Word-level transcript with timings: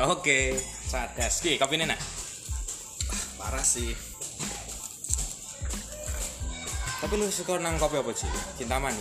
Oke, 0.00 0.56
sadas. 0.88 1.44
Ki, 1.44 1.60
kopi 1.60 1.76
ini 1.76 1.84
nak. 1.84 2.00
parah 3.36 3.60
sih 3.60 3.92
Tapi 7.00 7.16
lu 7.20 7.28
suka 7.28 7.60
nang 7.60 7.76
kopi 7.76 8.00
apa 8.00 8.08
sih? 8.16 8.28
Cinta 8.56 8.80
mani. 8.80 9.00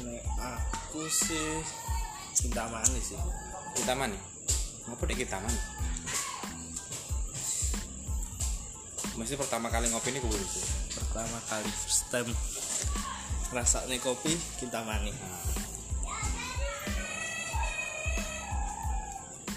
nek 0.00 0.24
aku 0.36 1.04
sih 1.12 1.60
cinta 2.36 2.68
manis 2.72 3.12
sih 3.12 3.20
Cinta 3.76 3.92
mani. 3.92 4.16
Ngapa 4.88 5.04
dek 5.04 5.16
kita 5.24 5.44
mani? 5.44 5.60
Mesti 9.16 9.36
pertama 9.36 9.68
kali 9.68 9.92
ngopi 9.92 10.08
ini 10.12 10.20
gue 10.24 10.40
itu. 10.40 10.60
pertama 10.96 11.40
kali 11.48 11.68
first 11.84 12.08
time 12.12 12.28
rasanya 13.52 13.96
kopi 14.00 14.36
cinta 14.60 14.84
manis 14.84 15.16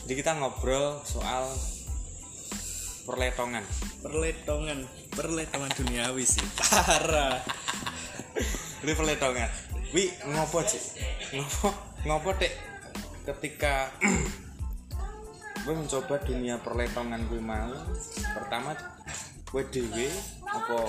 Jadi 0.09 0.25
kita 0.25 0.41
ngobrol 0.41 1.05
soal 1.05 1.45
perletongan. 3.05 3.61
perletongan 4.01 4.81
perletongan 5.13 5.69
duniawi 5.69 6.25
sih 6.25 6.41
parah 6.57 7.37
Ini 8.81 8.89
perletongan. 8.97 9.45
Wi 9.93 10.09
ngopo 10.33 10.65
sih? 10.65 10.81
Ngopo 11.37 11.69
ngopo 12.09 12.33
dek 12.41 12.49
ketika 13.29 13.93
gue 15.69 15.73
mencoba 15.77 16.17
dunia 16.25 16.57
perletongan 16.57 17.29
gue 17.29 17.41
mau 17.45 17.69
pertama 18.33 18.73
gue 19.45 19.63
dewe 19.69 20.09
apa 20.49 20.79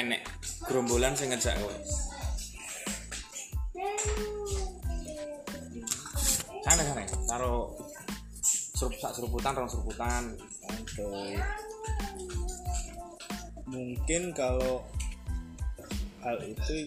enek 0.00 0.24
gerombolan 0.64 1.12
sing 1.12 1.28
ngejak 1.28 1.60
gue 1.60 1.76
sana 6.76 6.92
sana 7.08 7.24
karo 7.24 7.72
serup 8.76 8.92
sak 9.00 9.12
seruputan 9.16 9.56
rong 9.56 9.70
seruputan. 9.72 10.22
Oke. 10.68 11.40
mungkin 13.66 14.30
kalau 14.30 14.86
hal 16.22 16.38
itu 16.46 16.86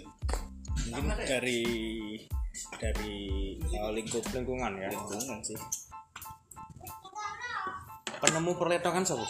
mungkin 0.95 1.12
dari 1.28 1.64
dari 2.80 3.17
uh, 3.73 3.92
lingkup 3.92 4.23
lingkungan 4.30 4.78
ya. 4.78 4.94
Lingkungan 4.94 5.42
sih. 5.42 5.58
Penemu 8.20 8.52
perletongan 8.56 9.04
siapa? 9.04 9.26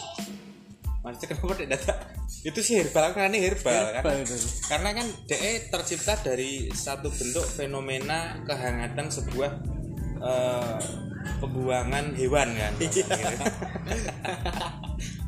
Maksudnya 1.00 1.26
kenapa 1.32 1.54
tidak 1.56 1.70
data 1.80 1.94
itu 2.40 2.60
sih 2.60 2.74
herbal 2.80 3.12
kan 3.16 3.32
ini 3.32 3.40
herbal, 3.40 4.00
kan? 4.00 4.02
Itu. 4.20 4.36
Karena 4.68 4.92
kan 4.92 5.06
DE 5.28 5.72
tercipta 5.72 6.16
dari 6.20 6.68
satu 6.72 7.08
bentuk 7.08 7.44
fenomena 7.44 8.40
kehangatan 8.44 9.08
sebuah 9.08 9.79
eh, 10.20 10.78
pembuangan 11.40 12.12
hewan 12.16 12.48
kan. 12.56 12.72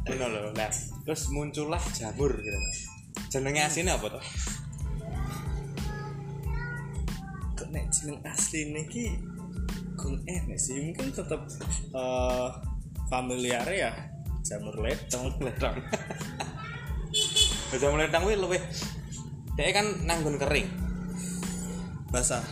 Benar 0.02 0.28
loh 0.28 0.52
nah, 0.52 0.70
terus 1.06 1.30
muncullah 1.30 1.80
jamur 1.94 2.34
gitu 2.42 2.58
jenenge 3.32 3.64
aslinya 3.64 3.96
apa 3.96 4.18
tuh 4.18 4.24
kok 7.56 7.68
nek 7.72 7.88
jeneng 7.88 8.20
asli 8.28 8.60
niki 8.68 9.16
gun 9.96 10.18
enek 10.26 10.58
sih? 10.58 10.82
Mungkin 10.82 11.14
tetap 11.14 11.46
uh, 11.94 12.50
familiar 13.06 13.64
ya 13.70 13.92
jamur 14.42 14.74
letong. 14.82 15.30
Letong. 15.38 15.78
Jamur 17.80 18.00
letong 18.02 18.24
kuwi 18.26 18.36
luwih 18.36 18.62
DE 19.54 19.70
kan 19.70 19.86
nanggun 20.04 20.36
kering. 20.40 20.66
Basah. 22.10 22.42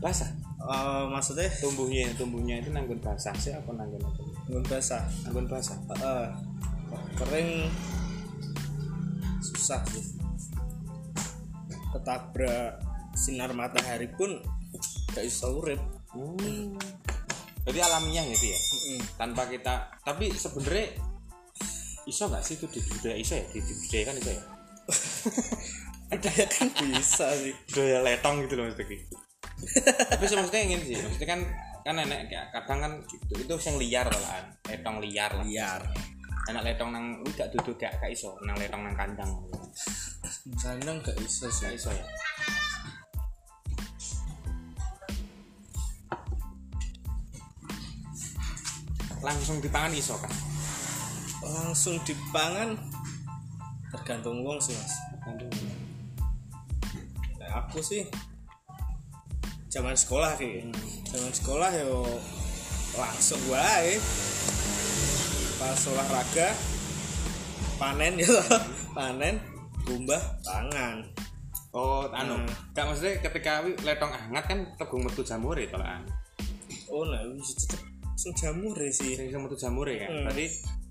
Basah 0.00 0.41
Eh, 0.62 1.04
maksudnya? 1.10 1.50
Tumbuhnya 1.58 2.14
tumbuhnya 2.14 2.62
itu 2.62 2.70
nanggun 2.70 3.02
basah 3.02 3.34
sih 3.34 3.50
apa 3.50 3.74
nanggun 3.74 3.98
apa? 3.98 4.22
Gun 4.46 4.62
basah. 4.62 5.02
Nanggun 5.26 5.46
basah. 5.50 5.78
Eh, 5.90 6.28
kering. 7.18 7.50
Susah 9.42 9.82
sih. 9.90 10.22
Ketabrak 11.90 12.78
sinar 13.18 13.50
matahari 13.52 14.06
pun 14.06 14.38
gak 15.10 15.26
bisa 15.26 15.50
urip. 15.50 15.82
Hmm. 16.14 16.78
Jadi 17.66 17.78
alamiah 17.82 18.22
gitu 18.30 18.46
ya. 18.54 18.58
Tanpa 19.18 19.50
kita 19.50 19.90
tapi 20.06 20.30
sebenarnya 20.30 20.94
iso 22.06 22.26
nggak 22.26 22.42
sih 22.42 22.58
itu 22.58 22.66
di 22.70 22.80
budaya 22.86 23.16
iso 23.18 23.34
ya? 23.34 23.44
Di, 23.50 23.58
di 23.62 23.74
budaya 23.86 24.02
kan 24.06 24.16
iso 24.18 24.30
ya? 24.30 24.42
Budaya 26.12 26.44
kan 26.44 26.68
bisa 26.76 27.26
sih. 27.40 27.54
Budaya 27.70 27.98
letong 28.04 28.44
gitu 28.44 28.54
loh 28.58 28.68
maksudnya 28.68 29.21
tapi 30.10 30.24
sih 30.26 30.36
maksudnya 30.36 30.62
ingin 30.66 30.80
sih 30.82 30.96
maksudnya 30.98 31.28
kan 31.38 31.40
kan 31.82 31.94
enek 31.98 32.30
kayak 32.30 32.46
kadang 32.54 32.78
kan 32.78 32.92
gitu 33.10 33.34
itu 33.42 33.54
yang 33.66 33.76
liar 33.78 34.06
lah 34.06 34.42
letong 34.70 35.02
liar 35.02 35.30
lah. 35.34 35.44
Liar. 35.46 35.82
Enak 36.42 36.62
letong 36.62 36.90
nang 36.90 37.06
wih 37.22 37.34
gak 37.38 37.54
duduk 37.54 37.78
gak 37.78 37.94
gak 38.02 38.10
iso 38.10 38.34
nang 38.42 38.58
letong 38.58 38.82
nang 38.82 38.94
kandang. 38.98 39.30
Kadang 40.58 40.98
gak 41.02 41.14
gak 41.14 41.30
sih. 41.30 41.70
Iso 41.70 41.90
ya? 41.90 42.06
Langsung 49.22 49.62
dipangan 49.62 49.94
iso 49.94 50.18
kan 50.18 50.34
langsung 51.42 51.98
dipangan 52.06 52.78
tergantung 53.90 54.46
uang 54.46 54.62
sih 54.62 54.78
mas. 54.78 54.94
Nah, 57.42 57.66
aku 57.66 57.82
sih 57.82 58.06
zaman 59.72 59.96
sekolah 59.96 60.36
ki 60.36 60.68
zaman 61.08 61.32
sekolah 61.32 61.70
yo 61.80 62.04
langsung 62.92 63.40
wae 63.48 63.96
pas 65.56 65.80
olahraga 65.88 66.52
panen 67.80 68.20
ya 68.20 68.28
panen 68.96 69.40
bumbah 69.88 70.20
tangan 70.44 71.00
Oh, 71.72 72.04
anu, 72.12 72.36
Hmm. 72.36 72.76
gak 72.76 72.84
maksudnya 72.84 73.16
ketika 73.24 73.64
letong 73.64 74.12
hangat 74.12 74.44
kan 74.44 74.60
tegung 74.76 75.08
metu 75.08 75.24
jamur 75.24 75.56
ya 75.56 75.64
tolaan. 75.72 76.04
oh 76.92 77.08
nah 77.08 77.24
wis 77.32 77.56
tetep 77.56 77.80
sing 78.12 78.36
jamur 78.36 78.76
sih 78.92 79.16
Sing 79.16 79.32
metu 79.32 79.56
jamur 79.56 79.88
ya 79.88 80.04
kan. 80.04 80.12
Hmm. 80.12 80.24
Berarti 80.28 80.46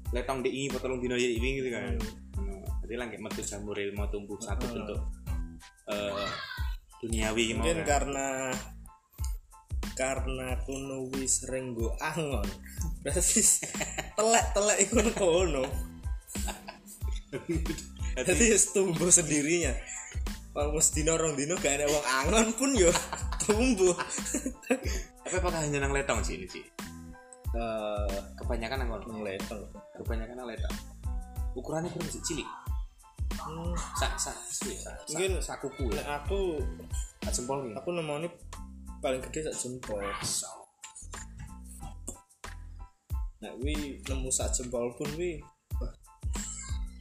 letong 0.09 0.41
di 0.41 0.65
potolong 0.73 0.97
dino 0.97 1.13
ini 1.13 1.61
gitu 1.61 1.69
kan. 1.69 2.01
Hmm. 2.33 2.65
Jadi 2.81 2.97
lagi 2.97 3.21
metu 3.21 3.45
jamur 3.45 3.77
mau 3.93 4.09
tumbuh 4.09 4.41
satu 4.41 4.65
Hmm. 4.65 4.73
bentuk 4.73 5.01
eh 5.93 6.25
duniawi 7.01 7.57
mungkin 7.57 7.81
karena 7.83 8.53
karena 9.97 10.57
kuno 10.63 11.09
wis 11.11 11.43
sering 11.43 11.73
go 11.73 11.93
angon 11.99 12.45
berarti 13.03 13.41
telek 14.15 14.45
telek 14.53 14.77
ikut 14.85 15.07
kono 15.17 15.65
jadi 18.27 18.45
tumbuh 18.71 19.09
sendirinya 19.09 19.73
kalau 20.51 20.75
mesti 20.75 21.01
dino 21.01 21.15
rong 21.15 21.39
dino 21.39 21.55
gak 21.55 21.79
ada 21.79 21.87
wong 21.87 22.05
angon 22.05 22.47
pun 22.53 22.71
yo 22.75 22.91
tumbuh 23.43 23.95
Tapi 25.31 25.39
apakah 25.39 25.63
hanya 25.63 25.79
nang 25.79 25.95
letong 25.95 26.19
sih 26.27 26.35
ini 26.35 26.43
sih? 26.43 26.59
eh 27.55 28.19
Kebanyakan 28.35 28.83
nang 28.83 28.89
kono. 28.91 29.15
ngelevel 29.15 29.59
Kebanyakan 29.95 30.35
nang 30.35 30.47
letong. 30.51 30.75
Ukurannya 31.55 31.87
kurang 31.87 32.11
sih 32.11 32.19
cilik. 32.19 32.47
Hmm, 33.39 33.71
Sak 33.95 34.13
sak 34.15 34.35
cilik. 34.49 34.77
Sak, 34.79 34.95
Mungkin- 35.09 35.39
sak, 35.39 35.55
sak 35.55 35.57
kuku 35.63 35.85
ya. 35.95 36.03
aku 36.19 36.59
Sak 37.23 37.31
jempol 37.37 37.63
nih. 37.63 37.73
aku 37.77 37.89
nemoni 37.93 38.27
paling 39.01 39.21
gede 39.23 39.49
sak 39.49 39.55
jempol 39.57 40.01
nek 43.41 43.53
wi 43.65 43.97
nemu 44.05 44.29
sak 44.29 44.53
jempol 44.53 44.93
pun 44.93 45.09
wi 45.17 45.41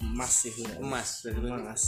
emas 0.01 0.33
sih 0.33 0.53
wi. 0.57 0.65
Emas. 0.81 1.21
Jadi 1.21 1.37
emas 1.45 1.83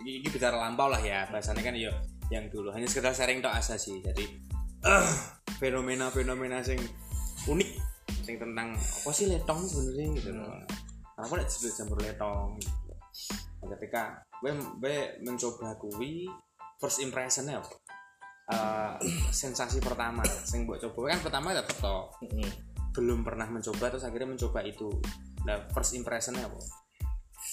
ini, 0.00 0.20
bicara 0.24 0.56
lampau 0.56 0.88
lah 0.88 1.00
ya 1.00 1.24
bahasanya 1.28 1.60
kan 1.60 1.76
yo 1.76 1.92
yang 2.28 2.48
dulu 2.48 2.72
hanya 2.72 2.88
sekedar 2.88 3.12
sharing 3.12 3.40
tok 3.40 3.52
asa 3.52 3.76
sih 3.76 4.00
jadi 4.00 4.24
eh, 4.84 5.08
fenomena-fenomena 5.60 6.64
sing 6.64 6.80
unik 7.44 7.70
sing 8.24 8.36
tentang 8.40 8.72
apa 8.76 9.10
sih 9.12 9.28
letong 9.28 9.60
sebenarnya 9.60 10.06
gitu 10.20 10.30
loh 10.36 10.48
kenapa 11.16 11.32
tidak 11.36 11.46
disebut 11.52 11.72
jamur 11.76 11.98
letong 12.00 12.48
gitu. 12.60 12.72
Ketika 13.70 14.18
gue 14.42 14.50
gue 14.82 15.22
mencoba 15.22 15.78
kui 15.78 16.26
first 16.82 16.98
impressionnya 16.98 17.62
apa? 17.62 17.70
Eh, 18.50 18.92
sensasi 19.30 19.78
pertama 19.78 20.26
sing 20.42 20.66
buat 20.66 20.82
coba. 20.82 21.14
Kan 21.14 21.22
pertama 21.22 21.54
tetep 21.54 21.78
toh 21.78 22.10
Mm-mm. 22.26 22.50
belum 22.90 23.22
pernah 23.22 23.46
mencoba 23.46 23.94
terus 23.94 24.02
akhirnya 24.02 24.34
mencoba 24.34 24.66
itu. 24.66 24.90
Nah 25.46 25.70
first 25.70 25.94
impressionnya 25.94 26.50
apa? 26.50 26.58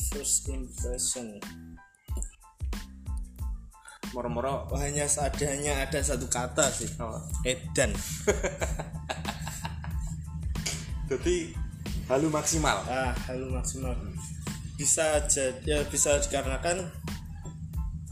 First 0.10 0.50
impression. 0.50 1.38
Moro-moro 4.16 4.66
Oh, 4.74 4.80
hanya 4.82 5.06
seadanya 5.06 5.86
ada 5.86 6.02
satu 6.02 6.26
kata 6.26 6.66
sih. 6.74 6.90
Oh, 6.98 7.22
edan. 7.46 7.94
Jadi 11.14 11.54
halu 12.10 12.34
maksimal. 12.34 12.82
Ah 12.90 13.14
halu 13.30 13.54
maksimal 13.54 13.94
bisa 14.78 15.26
jadi 15.26 15.58
ya 15.66 15.80
bisa 15.90 16.22
dikarenakan 16.22 16.86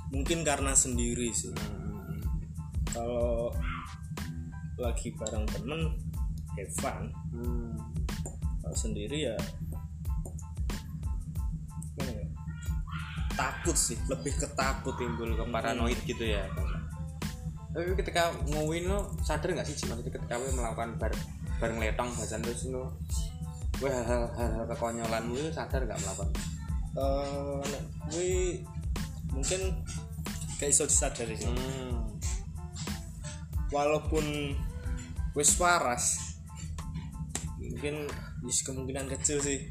mungkin 0.10 0.42
karena 0.42 0.74
sendiri 0.74 1.30
sih. 1.30 1.54
Kalau 2.90 3.54
lagi 4.82 5.14
bareng 5.14 5.46
temen 5.46 5.94
have 6.58 6.74
fun. 6.82 7.14
Hmm. 7.32 7.78
kalau 8.66 8.74
sendiri 8.82 9.30
ya 9.30 9.38
gimana 11.94 12.18
ya? 12.18 12.28
takut 13.38 13.78
sih 13.78 13.94
lebih 14.10 14.34
ketakut 14.42 14.98
timbul 14.98 15.38
ke 15.38 15.46
paranoid 15.54 16.00
gitu 16.10 16.26
ya. 16.26 16.50
Tapi 17.78 17.94
ketika 17.94 18.34
ngowin 18.50 18.90
lo 18.90 19.14
sadar 19.22 19.54
nggak 19.54 19.70
sih 19.70 19.86
maksudnya 19.86 20.18
ketika 20.18 20.42
lo 20.42 20.50
melakukan 20.50 20.98
bar 20.98 21.14
bareng 21.62 21.78
letong 21.78 22.10
bahasan 22.18 22.42
terus 22.42 22.66
lo 22.74 22.98
gue 23.76 23.92
hal-hal 23.92 24.32
hal-hal 24.34 24.66
kekonyolanmu 24.72 25.36
itu 25.36 25.52
sadar 25.52 25.84
nggak 25.84 26.00
melakukan 26.00 26.32
eh 26.95 27.62
nek 27.68 27.83
kuwi 28.07 28.63
mungkin 29.36 29.62
gak 30.56 30.71
iso 30.71 30.88
disadari 30.88 31.36
sih. 31.36 31.51
Hmm. 31.51 32.15
walaupun 33.74 34.56
wis 35.36 35.51
waras 35.59 36.38
mungkin 37.59 38.07
wis 38.47 38.63
kemungkinan 38.63 39.12
kecil 39.12 39.44
sih. 39.44 39.68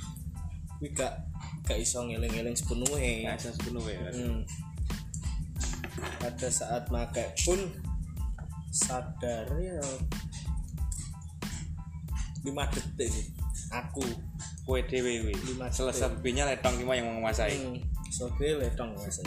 Kuwi 0.76 0.92
gak 0.92 1.24
gak 1.64 1.80
iso 1.80 2.04
ngeling-eling 2.04 2.52
sepenuhnya. 2.52 3.32
Nggak 3.32 3.36
bisa 3.40 3.50
sepenuhnya 3.56 3.96
ya. 3.96 4.10
Hmm. 4.12 4.40
pada 6.20 6.48
saat 6.48 6.88
make 6.92 7.24
pun 7.44 7.60
sadar 8.74 9.46
ya 9.62 9.78
lima 12.42 12.66
detik 12.74 13.08
sih 13.08 13.26
aku 13.70 14.02
kue 14.64 14.80
dww 14.84 15.28
Lima 15.28 15.68
selesainya 15.68 16.48
letong 16.48 16.80
cuma 16.80 16.96
yang 16.96 17.08
menguasai. 17.12 17.56
Hmm, 17.56 17.76
sobe 18.08 18.56
letong 18.56 18.92
mas 18.96 19.20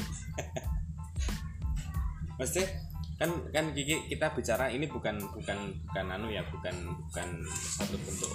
Maksudnya 2.37 2.65
kan 3.17 3.33
kan 3.49 3.65
Kiki 3.73 4.13
kita 4.13 4.29
bicara 4.29 4.69
ini 4.69 4.85
bukan 4.85 5.17
bukan 5.33 5.73
bukan 5.89 6.05
anu 6.05 6.29
ya 6.29 6.45
bukan 6.53 6.93
bukan 7.09 7.29
satu 7.49 7.97
bentuk 7.97 8.29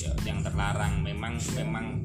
ya, 0.00 0.12
yang 0.24 0.40
terlarang. 0.40 1.04
Memang 1.04 1.36
memang 1.52 2.00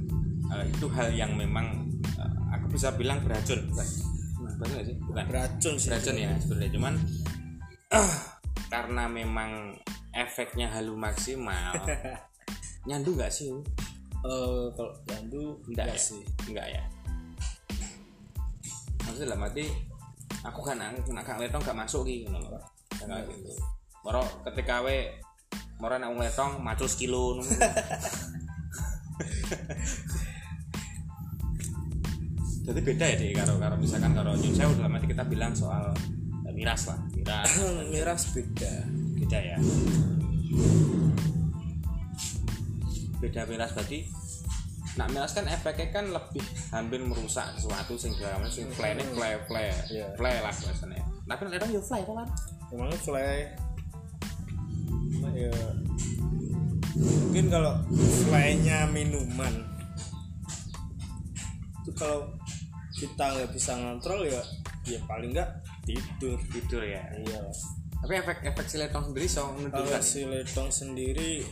eh, 0.51 0.65
itu 0.67 0.87
hal 0.91 1.15
yang 1.15 1.31
memang 1.35 1.87
eh, 2.19 2.35
aku 2.55 2.75
bisa 2.75 2.91
bilang 2.95 3.23
beracun. 3.23 3.63
Bukan? 3.71 3.87
Nah, 4.39 4.53
beracun 4.59 4.71
nggak 4.75 4.85
sih? 4.87 4.95
Bukan. 4.99 5.23
beracun 5.31 5.73
sih. 5.79 5.89
Beracun 5.91 6.15
ya 6.19 6.31
sebenarnya. 6.43 6.71
Cuman 6.75 6.93
karena 8.73 9.03
memang 9.07 9.51
efeknya 10.13 10.67
halu 10.69 10.99
maksimal 10.99 11.73
nyandu 12.87 13.15
nggak 13.15 13.31
sih 13.31 13.51
Eh, 14.19 14.65
kalau 14.75 14.91
jandu 15.07 15.55
enggak 15.71 15.95
ya? 15.95 15.99
sih. 15.99 16.19
Enggak 16.51 16.67
ya? 16.67 16.83
Maksudnya 19.07 19.31
dalam 19.31 19.47
arti 19.47 19.65
aku 20.43 20.59
kan 20.63 20.75
aku 20.79 21.11
nak 21.15 21.23
gak 21.27 21.39
letong 21.39 21.63
gak 21.63 21.75
masuk 21.75 22.03
gitu 22.07 22.27
loh 22.31 22.39
enggak 22.99 23.23
gitu. 23.31 23.51
Moro 24.03 24.23
ketika 24.47 24.83
we 24.83 25.07
moro 25.79 25.95
nak 25.95 26.11
letong 26.15 26.59
macul 26.59 26.87
sekilo 26.87 27.39
jadi 32.69 32.79
beda 32.85 33.01
ya 33.01 33.15
deh 33.17 33.33
karo 33.33 33.57
karo 33.57 33.75
misalkan 33.81 34.13
karo 34.13 34.37
nyun 34.37 34.53
sewu 34.53 34.77
dalam 34.77 34.93
arti 34.93 35.09
kita 35.09 35.25
bilang 35.25 35.57
soal 35.57 35.89
eh, 36.45 36.53
miras 36.53 36.87
lah 36.91 36.99
miras. 37.15 37.49
Miras 37.95 38.29
beda. 38.35 38.71
Beda 39.17 39.39
ya 39.41 39.57
beda 43.19 43.43
miras 43.45 43.71
berarti 43.75 44.07
nak 44.97 45.07
miras 45.13 45.31
kan 45.31 45.45
efeknya 45.47 45.87
kan 45.93 46.05
lebih 46.11 46.43
hampir 46.73 46.99
merusak 46.99 47.45
sesuatu 47.55 47.95
sing 47.95 48.11
dalam 48.19 48.41
sing 48.51 48.67
play 48.73 48.97
ini 48.97 49.05
play 49.15 49.37
play 49.47 49.69
Iya. 49.87 50.07
play 50.17 50.35
lah 50.43 50.51
biasanya. 50.51 51.03
Tapi 51.29 51.41
nek 51.45 51.51
letong 51.55 51.71
yo 51.71 51.81
fly 51.83 52.01
to 52.03 52.13
kan 52.17 52.27
emang 52.73 52.91
fly 52.99 53.31
Cuma 55.13 55.29
ya 55.35 55.51
mungkin 56.99 57.45
kalau 57.47 57.73
flynya 58.27 58.79
minuman 58.91 59.53
itu 61.85 61.91
kalau 61.95 62.27
kita 62.91 63.23
nggak 63.23 63.51
bisa 63.55 63.71
ngontrol 63.79 64.27
ya 64.27 64.41
ya 64.83 64.99
paling 65.07 65.31
nggak 65.31 65.49
tidur. 65.85 66.35
Tidur 66.49 66.83
ya. 66.83 67.03
Iya. 67.13 67.39
Tapi 67.99 68.13
efek 68.19 68.37
efek 68.47 68.65
si 68.67 68.75
letong 68.81 69.11
sendiri 69.11 69.27
so 69.29 69.47
kalau 69.47 69.51
menunjukkan 69.59 70.03
si 70.03 70.21
letong 70.27 70.69
sendiri 70.73 71.43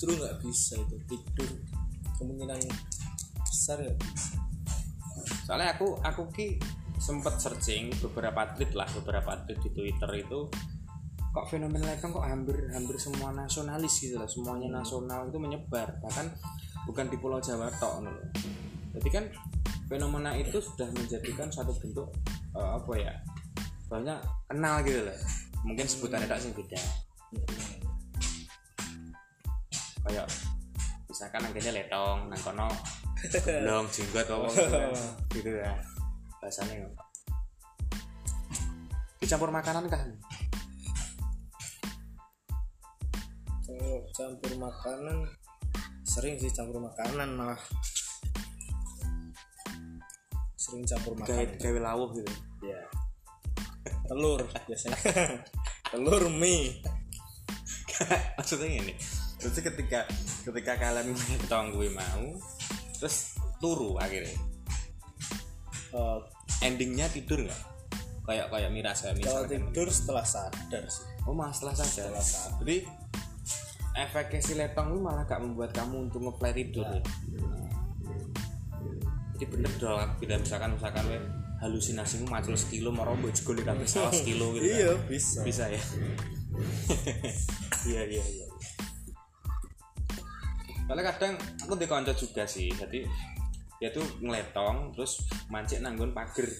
justru 0.00 0.16
nggak 0.16 0.40
bisa 0.40 0.80
itu 0.80 0.96
tidur. 1.04 1.50
Kemungkinan 2.16 2.56
besar 3.44 3.76
ya 3.84 3.92
soalnya 5.44 5.74
aku 5.74 5.98
aku 6.00 6.22
ki 6.32 6.56
sempet 6.96 7.42
searching 7.42 7.92
beberapa 8.00 8.54
tweet 8.56 8.72
lah 8.72 8.88
beberapa 9.02 9.36
tweet 9.44 9.60
di 9.66 9.70
Twitter 9.74 10.10
itu 10.16 10.48
kok 11.34 11.46
fenomena 11.50 11.90
letong 11.90 12.14
kok 12.14 12.22
hampir 12.22 12.70
hampir 12.72 12.96
semua 12.96 13.34
nasionalis 13.34 14.00
gitu 14.00 14.16
lah 14.16 14.30
semuanya 14.30 14.80
nasional 14.80 15.26
itu 15.26 15.36
menyebar 15.42 15.98
bahkan 16.00 16.30
bukan 16.86 17.10
di 17.12 17.20
Pulau 17.20 17.42
Jawa 17.42 17.68
tok 17.76 18.06
loh. 18.06 18.14
jadi 18.96 19.08
kan 19.12 19.24
fenomena 19.90 20.32
itu 20.38 20.62
sudah 20.62 20.88
menjadikan 20.94 21.52
satu 21.52 21.74
bentuk 21.82 22.08
eh, 22.56 22.70
apa 22.80 22.92
ya 22.94 23.14
banyak 23.90 24.18
kenal 24.46 24.86
gitu 24.86 25.02
loh. 25.02 25.18
Mungkin 25.66 25.84
sebutannya 25.84 26.30
tak 26.30 26.40
sing 26.40 26.54
beda 26.54 26.78
kayak 30.10 30.26
misalkan 31.06 31.42
akhirnya 31.46 31.72
letong 31.78 32.26
nang 32.26 32.40
kono 32.42 32.68
belum 33.46 33.86
jenggot 33.94 34.26
apa 34.26 34.48
gitu 34.58 34.74
ya. 34.74 34.90
gitu 35.30 35.50
ya 35.54 35.72
bahasanya 36.42 36.74
dicampur 39.22 39.54
makanan 39.54 39.86
kan 39.86 40.08
kalau 43.70 44.02
campur 44.10 44.52
makanan 44.58 45.30
sering 46.02 46.34
sih 46.42 46.50
campur 46.50 46.82
makanan 46.82 47.38
malah. 47.38 47.62
Sering 50.58 50.82
campur 50.82 51.14
gawe 51.14 51.22
makanan. 51.22 51.54
gawe 51.62 51.78
lawuh 51.78 52.10
gitu. 52.18 52.32
Ya 52.66 52.82
telur 54.10 54.42
biasanya. 54.66 54.98
Telur 55.90 56.24
mie. 56.34 56.82
Maksudnya 58.34 58.66
ini 58.66 58.94
terus 59.40 59.56
ketika 59.56 60.04
ketika 60.44 60.72
kalian 60.76 61.16
ngetong 61.16 61.72
gue 61.72 61.88
mau 61.90 62.24
terus 63.00 63.40
turu 63.56 63.96
akhirnya. 63.96 64.36
Eh, 65.90 66.18
endingnya 66.62 67.08
tidur 67.08 67.48
nggak? 67.48 67.62
Kayak 68.28 68.46
kayak 68.52 68.70
miras 68.70 69.00
kayak 69.02 69.16
kalau 69.24 69.48
tidur 69.48 69.88
setelah 69.88 70.22
sadar 70.22 70.84
sih. 70.86 71.08
Oh 71.24 71.32
malah 71.34 71.50
setelah 71.56 71.74
saja 71.74 72.06
Setelah 72.06 72.22
sadar. 72.22 72.60
jadi 72.62 72.76
efeknya 73.90 74.40
si 74.40 74.52
letong 74.54 74.94
itu 74.94 75.00
malah 75.02 75.26
gak 75.26 75.42
membuat 75.42 75.74
kamu 75.74 76.06
untuk 76.08 76.20
ngeplay 76.22 76.52
tidur. 76.54 76.86
Ya 76.86 77.00
jadi 79.40 79.56
bener 79.56 79.72
dong 79.80 79.96
bila 80.20 80.36
misalkan 80.36 80.76
misalkan 80.76 81.04
we 81.08 81.16
halusinasimu 81.64 82.28
macul 82.28 82.52
sekilo 82.60 82.92
mau 82.92 83.08
rombol 83.08 83.32
juga 83.32 83.56
di 83.56 83.64
kabeh 83.64 83.88
salah 83.88 84.12
sekilo 84.12 84.52
gitu 84.56 84.68
kan. 84.68 84.76
iya 84.76 84.92
bisa. 85.08 85.40
Bisa 85.44 85.64
ya? 85.72 85.80
Iya 87.88 88.04
iya 88.04 88.20
iya 88.20 88.46
soalnya 90.90 91.14
kadang 91.14 91.38
aku 91.62 91.78
di 91.78 91.86
konco 91.86 92.10
juga 92.18 92.42
sih 92.50 92.66
jadi 92.74 93.06
dia 93.78 93.94
tuh 93.94 94.02
ngeletong 94.18 94.90
terus 94.90 95.22
mancing 95.46 95.86
nanggun 95.86 96.10
pager. 96.10 96.50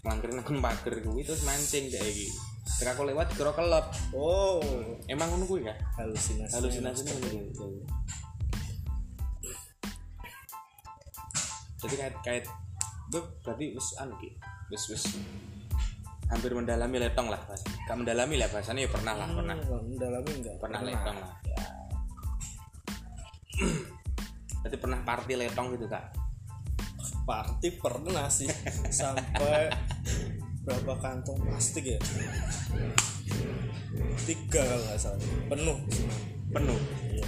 Melangkir 0.00 0.32
nanggun 0.32 0.64
pager 0.64 1.04
kuwi 1.04 1.20
terus 1.20 1.44
mancing 1.44 1.92
kayak 1.92 2.08
gitu 2.16 2.32
ketika 2.64 2.96
aku 2.96 3.12
lewat 3.12 3.28
kira 3.36 3.52
kelep 3.52 3.84
oh. 4.16 4.64
Emang 5.04 5.28
ngono 5.28 5.44
kuwi 5.44 5.68
kan 5.68 5.76
halusinasi. 6.00 6.56
Halusinasi. 6.56 7.04
Ini 7.04 7.12
ngono 7.12 7.52
kuwi. 7.52 7.80
jadi 11.84 11.94
kait 11.94 12.16
kait 12.24 12.44
itu 13.12 13.20
berarti 13.44 13.64
wis 13.76 13.88
anu 14.00 14.16
ki. 14.16 14.32
Wis 14.72 14.84
wis. 14.88 15.04
Hampir 16.32 16.56
mendalami 16.56 17.04
letong 17.04 17.28
lah 17.28 17.40
gak 17.84 17.96
mendalami 18.00 18.40
lah 18.40 18.48
bahasanya 18.48 18.88
ya 18.88 18.90
pernah 18.96 19.12
lah 19.12 19.28
pernah. 19.28 19.56
Hmm, 19.60 19.92
mendalami 19.92 20.30
enggak? 20.40 20.56
Pernah. 20.56 20.80
letong 20.80 21.16
lah. 21.20 21.32
Ya 21.44 21.77
berarti 24.62 24.76
pernah 24.78 25.00
party 25.02 25.32
letong 25.38 25.74
gitu 25.74 25.86
kak? 25.90 26.14
Party 27.28 27.68
pernah 27.76 28.26
sih 28.32 28.48
sampai 28.88 29.68
berapa 30.64 30.92
kantong 31.00 31.38
plastik 31.44 31.84
ya? 31.96 32.00
Tiga 34.24 34.60
kalau 34.60 34.84
nggak 34.84 34.98
salah. 35.00 35.20
Penuh. 35.48 35.78
Penuh? 36.52 36.80
Iya. 37.12 37.26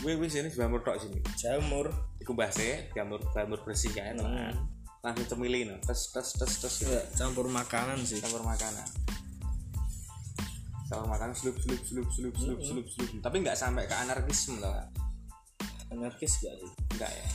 gue 0.00 0.16
gue 0.16 0.28
sini 0.32 0.48
jamur 0.48 0.80
tok 0.80 0.96
sini. 0.96 1.20
Jamur 1.36 1.92
iku 2.16 2.32
bahasnya 2.32 2.88
jamur 2.96 3.20
jamur 3.36 3.60
bersih 3.60 3.92
kan 3.92 4.16
lah 4.16 4.54
langsung 5.00 5.26
cemili 5.28 5.68
no. 5.68 5.76
Tes 5.80 6.12
tes 6.12 6.28
tes 6.36 6.52
tes. 6.60 6.74
Gitu. 6.84 6.92
ya, 6.92 7.04
campur 7.16 7.48
makanan 7.48 8.00
sih. 8.04 8.20
Campur 8.20 8.44
makanan 8.44 8.84
campur 10.90 11.06
makanan 11.06 11.32
slup 11.38 11.54
slup 11.62 11.78
slup 11.86 12.08
slup 12.10 12.34
slup 12.34 12.58
slup 12.58 12.86
slup 12.90 13.08
tapi 13.22 13.36
nggak 13.46 13.54
sampai 13.54 13.86
ke 13.86 13.94
anarkisme 13.94 14.58
loh 14.58 14.74
anarkis 15.90 16.38
gak 16.40 16.54
sih? 16.54 16.70
Enggak 16.96 17.10
ya. 17.10 17.26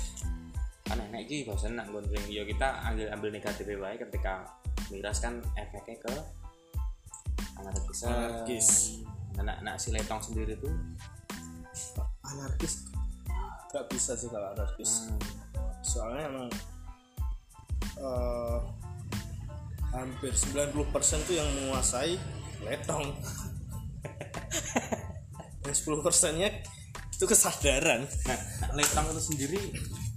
Kan 0.85 0.97
enak 1.01 1.27
sih 1.27 1.43
bahasa 1.43 1.67
nak 1.73 1.87
gondreng 1.91 2.25
ya 2.29 2.45
kita 2.47 2.67
ambil 2.87 3.07
ambil 3.11 3.29
negatif 3.33 3.65
baik 3.67 3.99
ketika 4.07 4.47
miras 4.93 5.17
kan 5.19 5.43
efeknya 5.59 5.95
ke 5.99 6.13
anarkis. 7.59 7.99
Anarkis. 8.05 8.69
anak 9.35 9.59
anak 9.59 9.75
si 9.75 9.91
letong 9.91 10.23
sendiri 10.23 10.55
tuh. 10.55 10.71
Anarkis? 12.23 12.87
Gak 13.75 13.85
bisa 13.91 14.15
sih 14.15 14.31
kalau 14.31 14.55
anarkis. 14.55 15.11
Hmm, 15.11 15.19
soalnya 15.83 16.31
emang 16.31 16.47
eh, 17.99 18.59
hampir 19.91 20.31
90% 20.31 21.27
tuh 21.27 21.35
yang 21.35 21.49
menguasai 21.59 22.15
letong. 22.65 23.13
Yang 25.65 25.75
10% 25.85 26.41
nya 26.41 26.49
itu 27.15 27.25
kesadaran. 27.25 28.03
Nah, 28.27 28.39
letong 28.75 29.07
itu 29.15 29.21
sendiri 29.21 29.61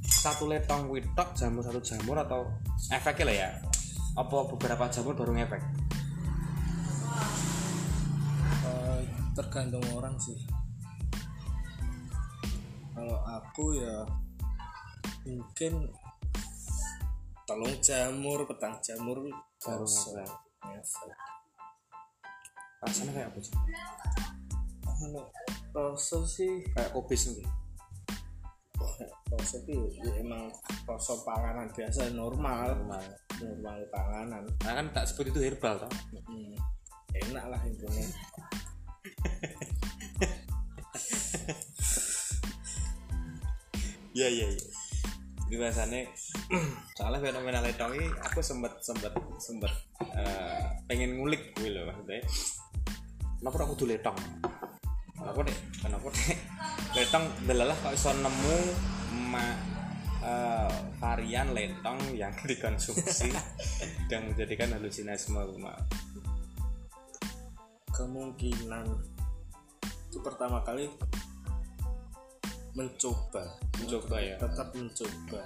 satu 0.03 0.51
letong 0.51 0.91
witok 0.91 1.37
jamur 1.39 1.63
satu 1.63 1.79
jamur 1.79 2.19
atau 2.19 2.49
efeknya 2.91 3.25
lah 3.29 3.37
ya? 3.37 3.51
Apa 4.19 4.51
beberapa 4.51 4.91
jamur 4.91 5.15
baru 5.15 5.33
ngefek? 5.39 5.63
Eh, 8.67 9.01
tergantung 9.39 9.85
orang 9.95 10.19
sih. 10.19 10.37
Kalau 12.99 13.15
aku 13.23 13.79
ya 13.79 14.03
mungkin 15.23 15.87
telung 17.47 17.75
jamur 17.79 18.43
petang 18.49 18.83
jamur 18.83 19.23
Baru 19.63 19.87
ngefek. 19.87 21.38
Rasanya 22.83 23.13
kayak 23.15 23.29
apa 23.35 23.39
sih? 23.43 23.55
Anu, 24.89 25.23
rasa 25.75 26.19
sih 26.27 26.53
kayak 26.75 26.91
kopis 26.95 27.35
nih 27.35 27.47
rasa 29.29 29.61
sih 29.63 29.79
ya 30.01 30.11
emang 30.19 30.51
rasa 30.89 31.13
panganan 31.23 31.69
biasa 31.71 32.11
normal. 32.17 32.75
Normal. 32.75 33.05
Normal 33.39 33.79
panganan. 33.93 34.43
Nah 34.65 34.73
kan 34.75 34.87
tak 34.91 35.05
sebut 35.07 35.31
itu 35.31 35.39
herbal 35.45 35.79
toh. 35.79 35.93
Hmm, 36.27 36.57
enak 37.15 37.45
lah 37.47 37.61
intinya. 37.63 38.07
Iya 44.17 44.29
iya 44.35 44.47
iya 44.51 44.67
jadi 45.49 45.65
rasanya 45.65 46.05
soalnya 46.97 47.25
fenomena 47.25 47.65
letong 47.65 47.97
ini 47.97 48.09
aku 48.21 48.45
sempet 48.45 48.85
sempet 48.85 49.17
sempet 49.41 49.73
eh, 50.13 50.61
pengen 50.85 51.17
ngulik 51.17 51.57
gue 51.57 51.73
loh 51.73 51.89
maksudnya 51.89 52.21
kenapa 53.39 53.65
aku 53.65 53.75
tuh 53.79 53.89
letong 53.89 54.19
kenapa 55.15 55.41
deh 55.47 55.59
kenapa 55.83 56.07
deh 56.11 56.39
letong 56.99 57.25
delalah 57.47 57.77
kok 57.79 57.95
iso 57.95 58.11
nemu 58.13 58.57
ma, 59.31 59.45
eh, 60.23 60.75
varian 60.99 61.55
letong 61.55 61.99
yang 62.15 62.35
dikonsumsi 62.51 63.31
dan 64.11 64.29
menjadikan 64.31 64.75
halusinasi 64.75 65.33
rumah 65.33 65.79
kemungkinan 67.95 68.87
itu 70.09 70.19
pertama 70.23 70.63
kali 70.63 70.87
mencoba 72.79 73.59
mencoba 73.79 74.17
ya. 74.23 74.37
tetap 74.39 74.69
mencoba. 74.75 75.43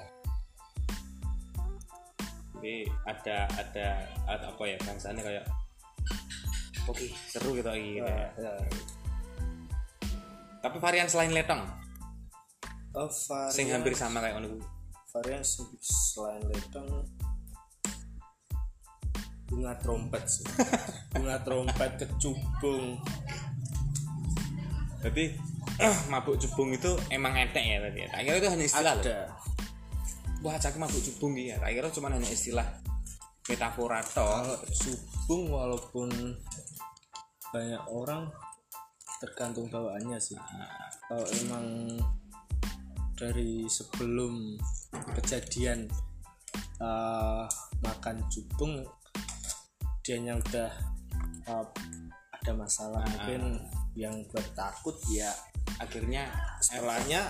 Jadi 2.61 2.87
ada 3.09 3.37
ada 3.59 3.87
ada 4.29 4.45
apa 4.55 4.63
ya 4.69 4.77
bangsanya 4.85 5.23
kayak 5.25 5.47
oke 6.85 7.07
seru 7.27 7.55
gitu 7.55 7.67
lagi 7.67 7.99
ya. 7.99 8.31
tapi 10.61 10.77
varian 10.79 11.07
selain 11.07 11.31
letong 11.31 11.63
Oh, 12.93 13.09
sing 13.49 13.73
varian, 13.73 13.81
hampir 13.81 13.97
sama 13.97 14.21
kayak 14.21 14.37
ono 14.37 14.53
kuwi. 14.53 14.61
varian 15.11 15.41
se- 15.41 15.65
selain 15.81 16.45
letong 16.45 16.85
bunga 19.47 19.73
trompet 19.79 20.25
sih 20.27 20.45
bunga 21.13 21.37
trompet 21.41 21.93
kecubung 21.99 23.01
Berarti 25.01 25.35
mabuk 26.07 26.39
cubung 26.39 26.71
itu 26.71 26.87
emang 27.11 27.35
etek 27.35 27.59
ya 27.61 27.83
tadi 27.83 27.99
ya. 27.99 28.09
Tak 28.09 28.21
kira 28.23 28.37
itu 28.39 28.49
hanya 28.49 28.65
istilah 28.65 28.95
loh. 28.95 29.03
ada 29.03 29.19
Wah, 30.39 30.55
cak 30.55 30.79
mabuk 30.79 31.03
cubung 31.03 31.35
ya. 31.35 31.59
Tak 31.59 31.75
kira 31.75 31.91
cuma 31.91 32.07
hanya 32.07 32.31
istilah 32.31 32.63
metafora 33.43 33.99
toh. 34.07 34.23
kalau 34.23 34.55
subung 34.71 35.51
walaupun 35.51 36.07
banyak 37.53 37.83
orang 37.93 38.33
tergantung 39.23 39.71
bawaannya 39.71 40.19
sih 40.19 40.41
kalau 41.07 41.23
emang 41.45 41.67
dari 43.15 43.69
sebelum 43.71 44.59
kejadian 45.15 45.87
uh, 46.83 47.47
makan 47.85 48.19
jubung 48.33 48.83
dianya 50.03 50.35
udah 50.43 50.71
uh, 51.47 51.67
ada 52.43 52.53
masalah 52.57 53.07
mungkin 53.07 53.63
yang 53.95 54.25
buat 54.33 54.49
takut 54.59 54.99
ya 55.13 55.31
Akhirnya 55.83 56.31
setelahnya 56.63 57.27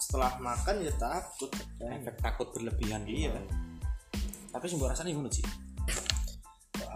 setelah 0.00 0.38
makan 0.40 0.80
ya 0.80 0.92
takut 0.96 1.52
kan 1.52 1.92
efek 1.92 2.16
takut 2.24 2.48
berlebihan 2.56 3.04
iya 3.04 3.32
gitu. 3.34 3.40
Tapi 4.48 4.64
sumber 4.64 4.96
rasanya 4.96 5.12
gimana 5.12 5.28
sih? 5.28 5.44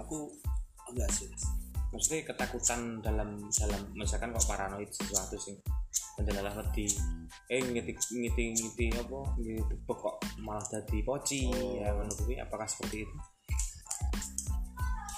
Aku 0.01 0.33
enggak 0.89 1.11
sih 1.13 1.29
Maksudnya 1.91 2.23
ketakutan 2.23 3.03
dalam 3.03 3.51
dalam 3.51 3.83
misalkan 3.99 4.31
kok 4.31 4.47
paranoid 4.47 4.91
sesuatu 4.95 5.35
sih. 5.35 5.59
Adalah 6.23 6.55
ngerti 6.55 6.87
eh 7.51 7.59
ngiti 7.59 7.93
ngiti 8.15 8.45
ngiti 8.55 8.87
apa 8.95 9.19
ngiti 9.43 9.75
kok 9.91 10.17
malah 10.39 10.63
jadi 10.71 10.99
poci. 11.03 11.51
Ya 11.83 11.91
menurut 11.91 12.15
gue 12.23 12.39
apakah 12.39 12.67
seperti 12.71 13.03
itu? 13.03 13.17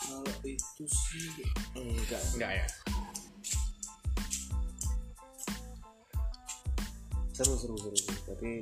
Kalau 0.08 0.32
itu 0.48 0.84
sih 0.88 1.44
enggak 1.76 2.22
enggak 2.36 2.52
ya. 2.56 2.66
Seru 7.36 7.54
seru 7.60 7.76
seru. 7.76 7.96
Berarti 8.24 8.52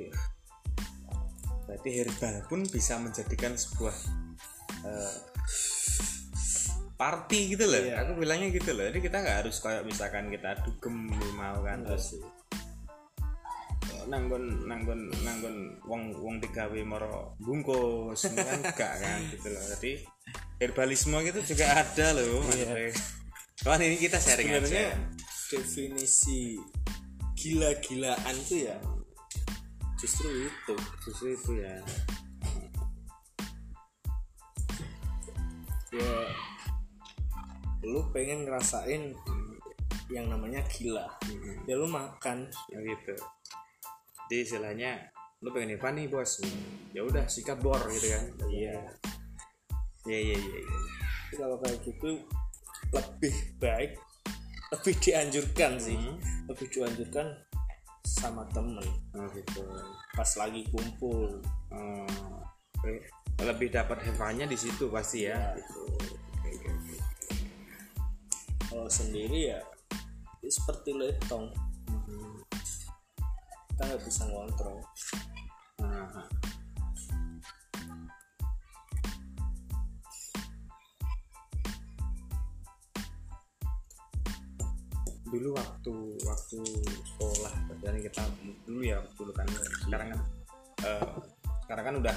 berarti 1.63 1.89
herbal 1.95 2.35
pun 2.51 2.67
bisa 2.67 2.99
menjadikan 2.99 3.55
sebuah 3.55 3.95
eh, 4.83 5.30
party 7.01 7.57
gitu 7.57 7.65
loh. 7.65 7.81
Iya. 7.81 8.05
aku 8.05 8.21
bilangnya 8.21 8.53
gitu 8.53 8.77
loh. 8.77 8.85
Jadi 8.85 8.99
kita 9.01 9.17
nggak 9.25 9.37
harus 9.41 9.57
kayak 9.57 9.81
misalkan 9.89 10.29
kita 10.29 10.53
dugem 10.61 11.09
mau 11.33 11.57
kan 11.65 11.81
Enggak 11.81 11.97
terus 11.97 12.13
sih. 12.13 12.23
nanggon 14.01 14.65
nanggon 14.65 15.13
nanggon 15.21 15.55
wong 15.85 16.09
wong 16.25 16.41
digawe 16.41 16.79
moro 16.85 17.37
bungkus 17.37 18.25
kan 18.33 18.57
enggak 18.61 18.93
kan 19.01 19.19
gitu 19.33 19.49
loh. 19.49 19.63
Jadi 19.77 19.91
herbalisme 20.61 21.17
gitu 21.25 21.39
juga 21.41 21.65
ada 21.81 22.07
loh 22.13 22.45
maksudnya. 22.45 22.93
Cuman 23.65 23.81
ini 23.81 23.97
kita 23.97 24.21
sharing 24.21 24.61
sebenarnya 24.61 24.93
aja 24.93 24.97
definisi 25.51 26.55
gila-gilaan 27.35 28.35
tuh 28.45 28.59
ya 28.61 28.77
justru 29.97 30.29
itu 30.49 30.75
justru 31.01 31.27
itu 31.33 31.51
ya. 31.65 31.75
Ya 35.91 36.50
lu 37.81 38.05
pengen 38.13 38.45
ngerasain 38.45 39.13
yang 40.11 40.27
namanya 40.27 40.61
gila. 40.69 41.07
Ya 41.65 41.75
lu 41.79 41.87
makan. 41.87 42.51
Ya 42.69 42.79
gitu. 42.83 43.15
Jadi 44.29 44.37
istilahnya 44.43 45.11
lu 45.41 45.49
pengen 45.49 45.79
apa 45.79 45.89
nih 45.89 46.05
bos. 46.11 46.43
Ya 46.93 47.01
udah 47.01 47.25
sikat 47.25 47.57
bor 47.63 47.79
gitu 47.89 48.07
kan. 48.11 48.25
Iya. 48.51 48.77
Iya 50.05 50.19
iya 50.19 50.35
iya. 50.37 50.59
Tapi 50.61 51.33
kalau 51.39 51.57
kayak 51.63 51.79
gitu 51.87 52.09
lebih 52.91 53.35
baik 53.57 53.91
lebih 54.71 54.95
dianjurkan 55.03 55.71
sih. 55.79 55.97
Hmm. 55.97 56.17
lebih 56.47 56.67
dianjurkan 56.67 57.27
sama 58.03 58.43
temen. 58.51 58.83
Oh 59.15 59.27
gitu. 59.31 59.63
Pas 60.13 60.31
lagi 60.35 60.67
kumpul. 60.69 61.39
Oke. 61.71 63.07
lebih 63.41 63.73
dapat 63.73 63.97
hevannya 64.05 64.45
di 64.45 64.53
situ 64.53 64.85
pasti 64.93 65.25
ya. 65.25 65.33
Ya. 65.33 65.57
gitu. 65.57 65.81
Kalau 68.71 68.87
sendiri 68.87 69.51
ya, 69.51 69.59
ya 70.39 70.49
seperti 70.49 70.95
letong 70.95 71.51
Hmm. 71.91 72.39
kita 73.75 73.81
nggak 73.83 74.01
bisa 74.07 74.23
ngontrol 74.31 74.79
Nah. 75.83 76.23
dulu 85.31 85.55
waktu 85.55 85.93
waktu 86.27 86.59
sekolah 87.07 87.53
berarti 87.79 87.99
kita 88.03 88.23
dulu 88.67 88.81
ya 88.83 88.99
dulu 89.15 89.31
kan 89.31 89.47
sekarang 89.87 90.07
kan 90.11 90.19
eh, 90.83 91.07
sekarang 91.63 91.85
kan 91.87 91.95
udah 92.03 92.15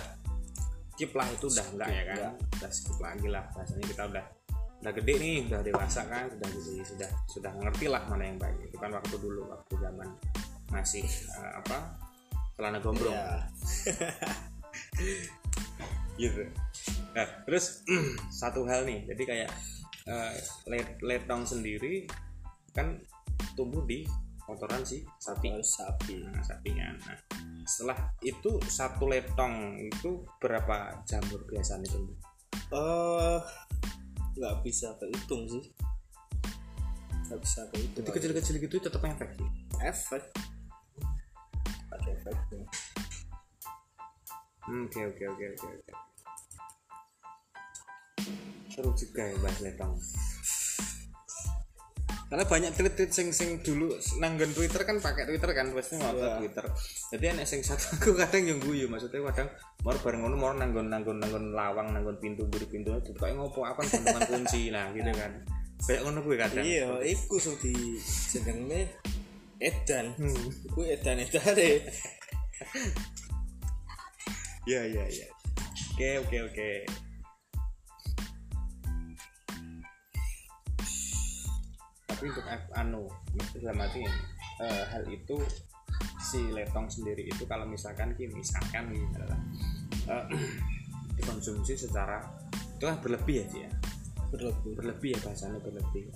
skip 0.95 1.11
lah 1.15 1.27
itu 1.31 1.47
udah 1.47 1.67
enggak 1.75 1.89
ya 1.95 2.03
kan 2.11 2.17
Enggak. 2.19 2.35
udah 2.59 2.71
skip 2.75 2.99
lagi 2.99 3.27
lah 3.31 3.45
rasanya 3.55 3.87
kita 3.87 4.03
udah 4.11 4.25
udah 4.85 4.93
gede 5.01 5.17
nih 5.17 5.37
udah 5.49 5.65
dewasa 5.65 6.05
kan 6.13 6.29
sudah 6.29 6.45
jadi 6.45 6.85
sudah 6.85 7.11
sudah 7.25 7.53
ngerti 7.57 7.89
lah 7.89 8.05
mana 8.05 8.29
yang 8.29 8.37
baik. 8.37 8.69
Itu 8.69 8.77
kan 8.77 8.93
waktu 8.93 9.17
dulu 9.17 9.49
waktu 9.49 9.81
zaman 9.81 10.13
masih 10.69 11.09
eh, 11.09 11.53
apa 11.65 11.97
celana 12.61 12.85
gombrong. 12.85 13.17
Ya 13.17 13.49
gitu. 16.21 16.45
Nah 17.17 17.27
terus 17.49 17.81
satu 18.45 18.69
hal 18.69 18.85
nih. 18.85 19.09
Jadi 19.09 19.23
kayak 19.25 19.51
eh, 20.05 20.37
let 20.69 21.01
letong 21.01 21.49
sendiri 21.49 22.05
kan 22.77 23.01
tumbuh 23.57 23.89
di 23.89 24.05
kotoran 24.45 24.85
si 24.85 25.01
sapi. 25.17 25.49
Oh, 25.49 25.65
sapi. 25.65 26.29
Nah, 26.29 26.45
sapinya 26.45 26.93
nah 27.09 27.17
setelah 27.65 28.13
itu 28.21 28.61
satu 28.69 29.09
letong 29.09 29.81
itu 29.81 30.29
berapa 30.37 31.01
jamur 31.09 31.41
biasanya 31.49 31.89
tumbuh? 31.89 32.17
Eh 32.77 33.41
nggak 34.35 34.55
bisa 34.67 34.95
kehitung 34.99 35.47
sih. 35.47 35.65
Nggak 37.31 37.41
bisa 37.41 37.61
kehitung 37.71 38.03
jadi 38.05 38.13
kecil-kecil 38.15 38.55
gitu 38.61 38.75
tetap 38.83 39.03
efek 39.03 39.31
sih? 39.39 39.49
Efek. 39.81 40.23
Ada 41.95 42.09
efeknya. 42.21 42.67
Hmm, 44.65 44.89
oke 44.89 45.01
oke 45.13 45.25
oke 45.29 45.45
oke 45.55 45.67
oke. 45.67 45.93
Seru 48.73 48.91
juga 48.99 49.23
ya 49.23 49.37
bahas 49.39 49.59
letong 49.63 49.95
karena 52.25 52.45
banyak 52.45 52.73
tweet-tweet 52.73 53.11
sing 53.11 53.29
sing 53.31 53.61
dulu 53.61 53.93
nanggon 54.17 54.51
Twitter 54.51 54.83
kan 54.83 54.97
pakai 54.97 55.25
Twitter 55.25 55.51
kan 55.51 55.71
pasti 55.71 55.95
mau 55.97 56.11
Iya. 56.11 56.41
Twitter 56.41 56.65
jadi 57.11 57.25
enek 57.33 57.47
sing 57.47 57.61
satu 57.61 57.95
aku 57.95 58.17
kadang 58.17 58.45
yang 58.45 58.59
guyu 58.59 58.87
maksudnya 58.87 59.21
kadang 59.31 59.49
mau 59.81 59.95
bareng 59.95 60.21
ngono 60.21 60.35
mau 60.35 60.51
nanggon 60.51 60.89
nanggon 60.89 61.19
nanggon 61.19 61.53
lawang 61.53 61.93
nanggon 61.93 62.17
pintu 62.19 62.43
buri 62.45 62.65
pintu 62.65 62.91
itu 62.93 63.13
kayak 63.13 63.37
ngopo 63.37 63.63
apa 63.63 63.85
gantungan 63.85 64.25
kunci 64.33 64.69
nah 64.69 64.89
gitu 64.91 65.09
kan 65.09 65.33
kayak 65.85 66.01
ngono 66.03 66.19
gue 66.23 66.37
kadang 66.37 66.65
iya 66.65 66.89
iku 67.05 67.37
sing 67.37 67.55
di 67.61 68.01
jenenge 68.33 68.89
edan 69.61 70.17
Hmm. 70.17 70.49
iku 70.65 70.81
edan 70.83 71.21
edare 71.21 71.71
Iya 74.65 74.81
iya 74.89 75.05
iya. 75.05 75.27
Oke 75.93 76.09
oke 76.19 76.37
oke. 76.49 76.71
Tapi 82.25 82.41
untuk 82.41 82.49
F 82.49 82.65
anu, 82.81 83.05
dalam 83.61 83.85
arti 83.85 84.01
ini, 84.01 84.21
eh, 84.65 84.85
hal 84.97 85.05
itu 85.13 85.37
si 86.25 86.41
letong 86.57 86.89
sendiri 86.89 87.21
itu 87.21 87.45
kalau 87.45 87.69
misalkan 87.69 88.17
ki 88.17 88.33
misalkan 88.33 88.89
ini 88.97 89.05
adalah 89.13 89.37
eh, 90.09 90.25
dikonsumsi 91.21 91.77
secara 91.77 92.25
itu 92.49 92.81
kan 92.81 92.97
berlebih 93.05 93.45
ya 93.45 93.47
Ci, 93.53 93.59
ya? 93.69 93.71
Berlebih. 94.33 94.73
Berlebih 94.73 95.11
ya 95.13 95.19
bahasanya 95.21 95.61
berlebih. 95.61 96.09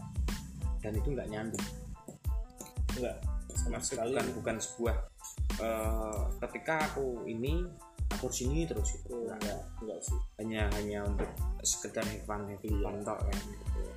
Dan 0.80 0.96
itu 0.96 1.08
nggak 1.12 1.28
nyambung. 1.28 1.66
Enggak 2.96 3.16
sama 3.52 3.76
sekali. 3.84 4.16
bukan 4.16 4.32
bukan 4.32 4.56
sebuah 4.64 4.96
eh, 5.60 6.22
ketika 6.40 6.88
aku 6.88 7.28
ini 7.28 7.68
aku 8.16 8.32
harus 8.32 8.40
ini 8.48 8.64
terus 8.64 8.96
itu 8.96 9.12
Oh, 9.12 9.28
Nggak. 9.28 9.44
enggak 9.44 9.60
enggak 9.84 10.00
sih. 10.00 10.18
Hanya 10.40 10.72
hanya 10.72 11.04
untuk 11.04 11.28
sekedar 11.60 12.08
having 12.08 12.80
fun 12.80 12.96
tok 13.04 13.20
kan 13.28 13.36
gitu. 13.44 13.87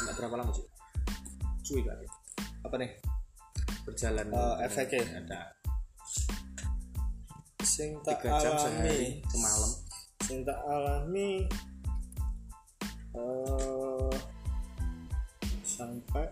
Sampai 0.00 0.14
berapa 0.18 0.34
lama 0.40 0.52
sih? 0.54 0.66
Cuy 1.66 1.86
kan 1.86 1.98
apa 2.60 2.74
nih? 2.76 2.90
Berjalan. 3.86 4.26
Eh, 4.30 4.56
efeknya? 4.66 5.22
ada. 5.22 5.40
Sing 7.64 7.96
tak 8.04 8.20
tiga 8.20 8.40
jam 8.42 8.52
sehari 8.58 9.22
alami 9.22 9.24
semalam 9.30 9.72
sing 10.26 10.38
tak 10.44 10.60
alami 10.62 11.30
eh 13.18 14.14
sampai 15.64 16.26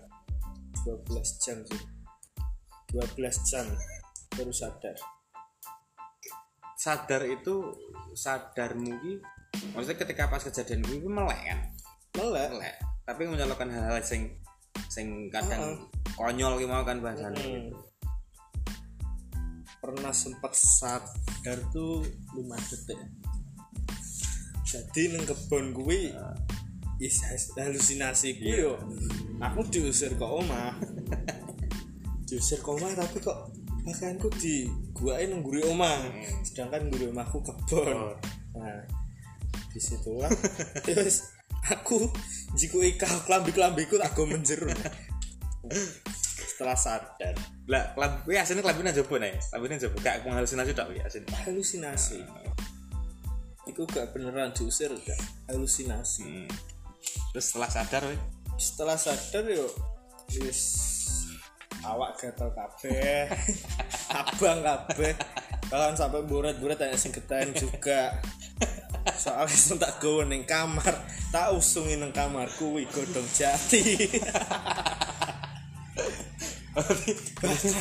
12 0.84 1.42
jam 1.42 1.58
sih 1.64 1.82
12 2.94 3.48
jam 3.48 3.66
baru 4.34 4.52
sadar. 4.52 4.96
Sadar 6.78 7.22
itu 7.26 7.74
sadar 8.14 8.76
mungkin 8.78 9.18
maksudnya 9.74 9.98
ketika 10.04 10.30
pas 10.30 10.42
kejadian 10.44 10.84
gue 10.86 11.02
itu 11.02 11.10
melek 11.10 11.40
kan 11.42 11.58
melek 12.18 12.50
melek 12.50 12.76
tapi 13.06 13.22
menyalurkan 13.24 13.70
hal-hal 13.70 14.02
sing 14.02 14.34
sing 14.90 15.30
kadang 15.30 15.88
konyol 16.18 16.58
gitu 16.58 16.68
mau 16.68 16.82
kan 16.82 16.98
bahasanya 16.98 17.38
Hmm. 17.38 17.70
gitu. 17.70 17.78
pernah 19.78 20.10
sempat 20.10 20.52
sadar 20.58 21.58
tuh 21.70 22.02
5 22.34 22.58
detik. 22.66 22.98
Jadi 24.66 25.14
neng 25.14 25.24
kebon 25.24 25.70
gue 25.70 26.12
is 26.98 27.22
halusinasi 27.56 28.42
gue 28.42 28.68
yo. 28.68 28.74
Aku 29.38 29.62
diusir 29.70 30.18
ke 30.18 30.26
omah. 30.26 30.74
Diusir 32.28 32.58
ke 32.60 32.68
omah 32.68 32.90
tapi 32.98 33.22
kok 33.22 33.54
makanku 33.86 34.28
di 34.36 34.66
gua 34.92 35.22
nang 35.24 35.40
guri 35.40 35.62
omah. 35.64 36.10
Sedangkan 36.44 36.90
guri 36.92 37.08
omahku 37.08 37.40
kebon. 37.40 38.18
Nah 38.58 38.82
di 39.72 39.80
situlah. 39.80 40.28
Terus 40.84 41.37
aku 41.72 42.08
jiku 42.56 42.80
ika 42.80 43.06
kelambi 43.28 43.52
kelambiku 43.52 44.00
tak 44.00 44.16
go 44.16 44.24
menjeru. 44.24 44.68
Setelah 46.38 46.78
sadar. 46.78 47.34
Lah 47.68 47.92
klub 47.92 48.12
gue 48.24 48.34
aslinya 48.34 48.64
klubnya 48.64 48.92
coba 49.04 49.14
nih 49.22 49.34
klubnya 49.36 49.76
coba 49.86 49.96
gak 50.00 50.16
menghalusinasi 50.24 50.72
tak 50.72 50.88
ya 50.96 51.04
aslinya 51.04 51.36
halusinasi. 51.44 52.18
Itu 53.68 53.84
gak 53.84 54.16
beneran 54.16 54.50
diusir 54.56 54.90
gak 55.04 55.20
halusinasi. 55.52 56.48
Hmm. 56.48 56.50
terus 57.32 57.52
setelah 57.52 57.70
sadar 57.70 58.02
weh? 58.10 58.20
Setelah 58.58 58.96
sadar 58.98 59.44
yuk 59.46 59.70
wis 60.42 60.60
awak 61.84 62.18
gatal 62.18 62.50
kabeh. 62.52 63.30
Abang 64.18 64.60
kabeh. 64.64 65.14
Bahkan 65.68 65.94
sampai 66.00 66.24
buret-buret 66.24 66.80
tanya 66.80 66.96
sing 66.96 67.12
ketahan 67.12 67.52
juga 67.52 68.16
soalnya 69.18 69.58
sen 69.66 69.76
tak 69.76 70.00
gawe 70.00 70.24
ning 70.24 70.46
kamar. 70.46 70.94
Tak 71.34 71.52
usungi 71.52 71.98
ning 71.98 72.14
kamar 72.14 72.48
kuwi 72.56 72.86
godong 72.88 73.26
jati. 73.34 73.98
Bahkan 76.78 77.74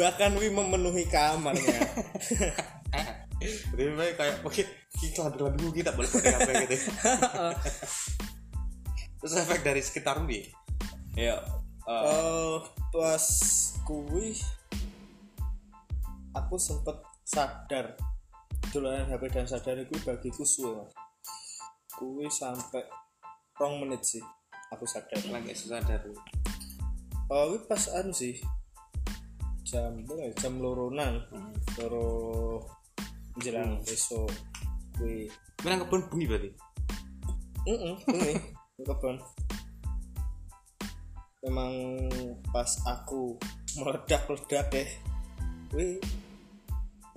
bahkan 0.00 0.32
wi 0.40 0.48
memenuhi 0.48 1.04
kamarnya. 1.12 1.84
Jadi 3.38 3.92
kayak 4.16 4.40
oke 4.42 4.64
kita 4.98 5.30
kelambi 5.30 5.36
kelambi 5.36 5.64
kita 5.76 5.92
boleh 5.92 6.10
pakai 6.10 6.34
apa 6.34 6.50
gitu. 6.64 6.76
Terus 9.18 9.34
efek 9.36 9.60
dari 9.66 9.82
sekitar 9.82 10.22
nih 10.24 10.46
ya 11.18 11.42
eh, 11.86 11.88
Eh, 11.88 12.56
pas 12.94 13.24
kuwi 13.82 14.38
aku 16.30 16.54
sempet 16.60 17.02
sadar 17.26 17.98
dolanan 18.70 19.08
HP 19.08 19.22
dan 19.32 19.46
sadar 19.48 19.76
itu 19.80 19.94
bagiku 20.04 20.44
suwe 20.44 20.72
Mas. 20.76 20.92
sampai 22.36 22.84
rong 23.58 23.82
menit 23.82 24.02
sih 24.06 24.22
aku 24.70 24.84
sadar 24.86 25.18
lagi 25.32 25.52
susah 25.56 25.82
dari 25.82 26.14
oh 27.32 27.44
kuwi 27.52 27.58
pas 27.66 27.84
anu 27.98 28.14
sih 28.14 28.38
jam 29.66 30.04
berapa 30.06 30.32
ya? 30.32 30.32
jam 30.46 30.60
loronan 30.62 31.24
loro 31.76 32.64
menjelang 33.36 33.80
besok 33.84 34.30
kuwi 34.96 35.28
Bilang 35.58 35.82
kebun 35.82 36.06
bunyi 36.06 36.26
berarti 36.30 36.50
Heeh, 37.68 37.96
ini 38.00 38.32
kebon. 38.88 39.20
Memang 41.44 41.72
pas 42.48 42.70
aku 42.88 43.36
meledak-ledak 43.76 44.72
ya. 44.72 44.84
Wih, 45.76 46.00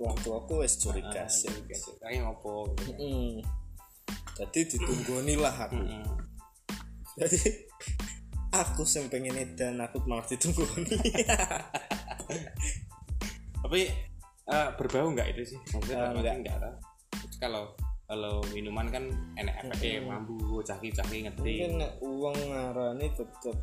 orang 0.02 0.20
tua 0.20 0.36
aku 0.42 0.52
wes 0.62 0.74
curiga 0.78 1.24
sih. 1.30 1.50
kayak 2.02 2.22
ngopo 2.26 2.70
gitu. 2.82 3.42
Jadi 4.32 4.60
ditunggoni 4.74 5.34
lah 5.38 5.54
aku. 5.68 5.78
Hmm. 5.78 6.04
Jadi 7.20 7.38
aku 8.52 8.82
sing 8.84 9.08
pengen 9.12 9.36
edan 9.36 9.80
aku 9.80 10.02
malah 10.08 10.24
ditunggoni. 10.26 10.96
tapi 13.62 13.88
eh, 14.50 14.68
berbau 14.76 15.08
nggak 15.14 15.28
itu 15.32 15.54
sih 15.54 15.58
maksudnya 15.72 15.96
Eh, 15.96 16.00
dalam 16.02 16.16
arti 16.18 16.28
enggak. 16.42 16.56
enggak 16.58 16.74
kalau 17.40 17.64
kalau 18.04 18.34
minuman 18.52 18.86
kan 18.92 19.04
enak 19.40 19.54
efeknya 19.64 20.04
mambu 20.04 20.60
caki-caki 20.60 21.24
ngerti 21.24 21.40
Mungkin 21.64 21.74
uang 22.04 22.36
ngarani 22.52 23.06
tetep 23.16 23.56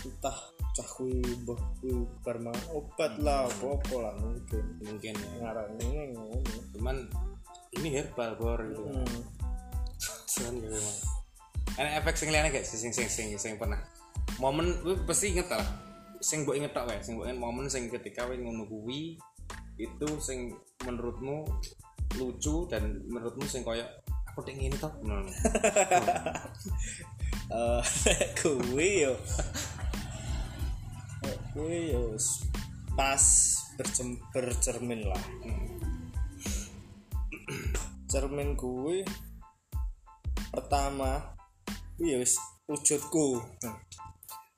entah 0.00 0.38
cah 0.80 0.88
kuwi 0.96 1.20
mbah 1.44 1.60
kuwi 1.76 1.92
barma 2.24 2.52
obat 2.72 3.20
lah 3.20 3.44
apa 3.52 3.96
lah 4.00 4.16
mungkin 4.16 4.64
mungkin 4.80 5.12
ya. 5.12 5.28
ngarani 5.44 5.88
ini 6.08 6.40
cuman 6.72 6.96
ini 7.76 7.88
herbal 8.00 8.32
bor 8.40 8.60
gitu 8.64 8.80
Hmm. 8.80 9.20
Cuman 10.30 10.54
ya 10.56 10.68
memang. 10.72 10.96
Enak 11.76 11.92
efek 12.00 12.14
sing 12.16 12.28
liyane 12.32 12.48
gak 12.48 12.64
sing 12.64 12.88
sing 12.96 13.08
sing 13.12 13.36
sing 13.36 13.60
pernah. 13.60 13.76
Momen 14.40 14.80
lu 14.80 14.96
pasti 15.04 15.36
inget 15.36 15.52
lah. 15.52 15.68
Sing 16.24 16.48
mbok 16.48 16.56
inget 16.56 16.72
tok 16.72 16.88
wae, 16.88 17.04
sing 17.04 17.20
mbok 17.20 17.28
inget 17.28 17.40
momen 17.40 17.68
sing 17.68 17.92
ketika 17.92 18.24
kowe 18.24 18.32
ngono 18.32 18.64
kuwi 18.64 19.20
itu 19.76 20.08
sing 20.16 20.56
menurutmu 20.88 21.44
lucu 22.16 22.64
dan 22.72 23.04
menurutmu 23.04 23.44
sing 23.44 23.60
koyo 23.60 23.84
aku 24.32 24.40
dek 24.48 24.56
ngene 24.56 24.76
tok. 24.80 24.96
Nah, 27.50 27.82
eh 27.82 28.30
kuwi 28.40 29.10
yo 29.10 29.18
Yo 31.58 32.14
s- 32.14 32.46
pas 32.94 33.24
bercem, 33.74 34.14
bercermin 34.30 35.02
lah. 35.08 35.22
Cermin 38.10 38.54
kuwi 38.58 39.02
pertama 40.50 41.34
iya 41.98 42.18
wis 42.18 42.38
wujudku. 42.66 43.38
Nah, 43.66 43.76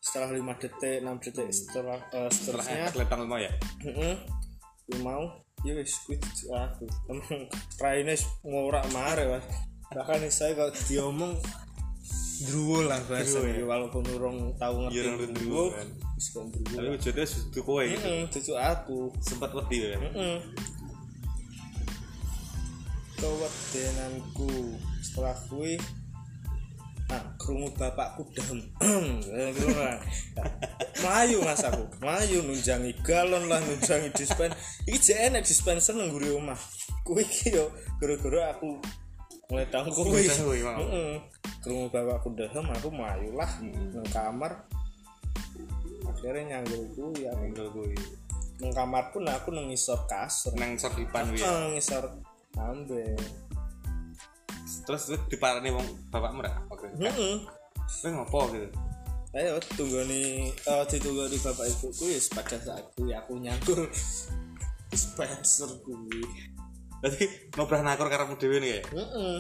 setelah 0.01 0.33
5 0.33 0.61
detik 0.61 1.05
6 1.05 1.25
detik 1.25 1.49
setelah 1.53 1.99
eh, 2.13 2.29
setelah 2.33 2.65
seterusnya 2.65 2.93
kelihatan 2.93 3.29
mau 3.29 3.39
ya? 3.41 3.53
Heeh 3.85 4.15
Ku 4.89 4.93
mau 5.01 5.25
ya 5.65 5.73
wis 5.77 5.97
tujuh 6.09 6.53
aku. 6.53 6.85
Emang 7.09 7.49
raine 7.81 8.15
ngorak 8.45 8.85
mare 8.93 9.25
mas. 9.29 9.45
Bahkan 9.93 10.25
saya 10.33 10.57
kalau 10.57 10.73
diomong 10.89 11.37
druwo 12.45 12.79
lah 12.85 12.99
bahasa 13.07 13.39
ya? 13.43 13.55
ini 13.55 13.63
walaupun 13.63 14.03
urung 14.13 14.39
tahu 14.57 14.87
ngerti 14.87 14.97
Iya, 14.99 15.03
urung 15.15 15.33
druwo 15.35 15.63
kan. 15.71 15.89
wis 16.17 16.27
kok 16.29 16.45
druwo 16.51 16.75
tapi 16.75 16.89
wujudnya 16.95 17.25
sudah 17.27 17.63
kowe 17.63 17.83
gitu. 17.85 18.09
Tujuh 18.31 18.57
aku. 18.59 18.99
Sempat 19.21 19.51
wedi 19.55 19.77
kan 19.87 20.01
heeh 20.03 20.39
kewedenanku 23.23 24.51
setelah 24.99 25.31
kuwi 25.47 25.79
nah 27.07 27.23
krungu 27.39 27.69
bapakku 27.77 28.25
dam 28.33 28.57
Melayu 31.03 31.39
mas 31.45 31.61
aku. 31.61 31.85
Melayu 32.01 32.41
nunjangi 32.41 32.95
galon 33.05 33.51
lah 33.51 33.61
nunjangi 33.61 34.09
dispen. 34.17 34.49
Iki 34.89 34.99
jek 34.99 35.19
enek 35.29 35.45
dispenser 35.45 35.93
nang 35.93 36.09
nguri 36.09 36.33
omah. 36.33 36.57
Kuwi 37.05 37.27
iki 37.27 37.53
yo 37.53 37.69
gara-gara 38.01 38.57
aku 38.57 38.81
kuwi 39.53 40.25
Ngledang 40.25 40.41
kuwi, 40.49 40.59
mau. 40.65 40.81
heeh 40.81 41.15
krungu 41.63 41.87
bapakku 41.93 42.33
dam 42.35 42.67
aku 42.73 42.89
melayu 42.89 43.31
lah 43.37 43.53
nang 43.63 44.09
kamar. 44.09 44.53
Akhirnya 46.09 46.59
nyanggur 46.59 46.89
kuwi 46.97 47.29
aku 47.29 47.43
Tinggal 47.53 47.69
kuwi 47.77 47.99
nang 48.65 48.73
kamar 48.73 49.05
pun 49.13 49.29
aku 49.29 49.53
nang 49.53 49.69
ngisor 49.69 50.09
kasur. 50.09 50.57
Nang 50.57 50.81
sordipan 50.81 51.29
kuwi 51.31 51.45
ya. 51.45 51.53
nang 51.53 51.77
ngisor 51.77 52.05
ambe. 52.57 53.05
Terus 54.83 55.03
terus 55.13 55.21
diparani 55.31 55.71
wong 55.71 55.87
bapakmu 56.11 56.43
ra 56.43 56.53
oke 56.73 56.87
heeh 56.99 57.45
kowe 58.03 58.09
ngopo 58.11 58.39
gitu 58.57 58.69
ayo 59.33 59.57
tunggu 59.79 60.05
nih 60.11 60.53
oh 60.69 60.85
ditunggu 60.85 61.25
di 61.31 61.39
bapak 61.41 61.67
ibuku 61.71 62.05
ya 62.13 62.21
pada 62.37 62.57
saat 62.61 62.85
kuwi 62.97 63.13
aku 63.17 63.41
nyangkur 63.41 63.89
dispenser 64.93 65.71
kuwi 65.87 66.21
berarti 67.03 67.25
ngobrol 67.59 67.83
nakur 67.83 68.07
karepmu 68.07 68.39
dhewe 68.39 68.63
nih 68.63 68.71
ya 68.79 68.83
heeh. 68.95 69.39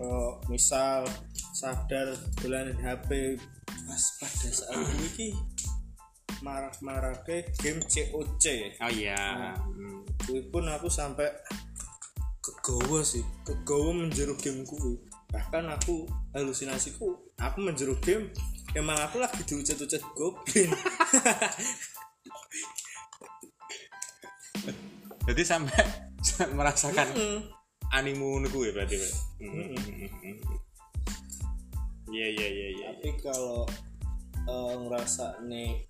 Oh 0.00 0.40
misal 0.48 1.04
sadar 1.52 2.16
dolanan 2.40 2.80
HP 2.80 3.36
pas 3.68 4.04
pada 4.16 4.48
saat 4.48 4.88
ki 5.12 5.36
marah-marah 6.40 7.20
ke 7.28 7.44
game 7.60 7.84
COC 7.84 8.44
oh 8.80 8.90
iya. 8.94 9.52
Hmm. 9.58 10.00
kuwi 10.24 10.40
pun 10.48 10.64
aku 10.64 10.88
sampai 10.88 11.28
kegawa 12.40 13.04
sih. 13.04 13.20
Kegawa 13.44 13.92
menjeru 13.92 14.32
game 14.40 14.64
kuwi 14.64 14.96
bahkan 15.34 15.66
aku 15.66 16.06
halusinasiku 16.30 17.10
aku 17.42 17.58
menjeru 17.58 17.98
game 17.98 18.30
emang 18.78 18.94
aku 19.02 19.18
lagi 19.18 19.42
diucet-ucet 19.42 19.98
goblin 20.14 20.70
jadi 25.24 25.42
sampai 25.44 25.80
merasakan 26.58 27.08
Hmm. 27.14 27.40
animu 27.92 28.36
ngono 28.36 28.48
kuwi 28.50 28.72
berarti 28.72 28.96
iya 32.14 32.26
iya 32.30 32.46
iya 32.48 32.68
iya. 32.78 32.86
Tapi 32.94 33.10
kalau 33.20 33.66
eh, 34.46 34.74
ngerasa 34.86 35.42
nih 35.50 35.82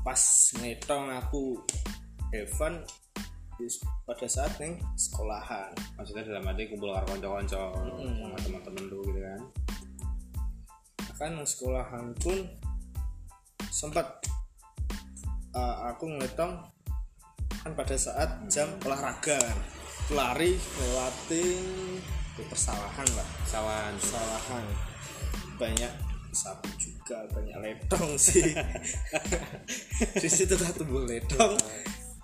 pas 0.00 0.22
ngetong 0.62 1.12
aku 1.18 1.58
Evan 2.30 2.80
dis- 3.58 3.82
pada 4.06 4.26
saat 4.30 4.54
nih 4.62 4.78
sekolahan. 4.94 5.74
Maksudnya 5.98 6.30
dalam 6.30 6.46
arti 6.48 6.70
kumpul 6.70 6.94
karo 6.94 7.06
kanca-kanca 7.10 7.60
sama 7.74 8.36
teman-teman 8.40 8.84
lu 8.86 9.02
gitu 9.10 9.20
kan? 9.20 9.40
Bahkan 11.10 11.30
nang 11.36 11.46
sekolahan 11.48 12.06
pun 12.16 12.38
sempat 13.68 14.24
eh, 15.52 15.76
aku 15.90 16.06
ngetong 16.22 16.79
kan 17.60 17.76
pada 17.76 17.92
saat 17.92 18.40
jam 18.48 18.68
olahraga 18.88 19.36
lari 20.16 20.56
ke 22.36 22.42
persawahan 22.48 23.08
lah. 23.12 23.28
Sawan 23.44 23.92
persawahan 24.00 24.64
banyak 25.60 25.92
sapi 26.32 26.70
juga 26.80 27.28
banyak 27.36 27.56
ledong 27.60 28.16
sih. 28.16 28.56
Di 30.22 30.28
situ 30.30 30.56
tak 30.56 30.72
tumbuh 30.80 31.04
ledong 31.04 31.60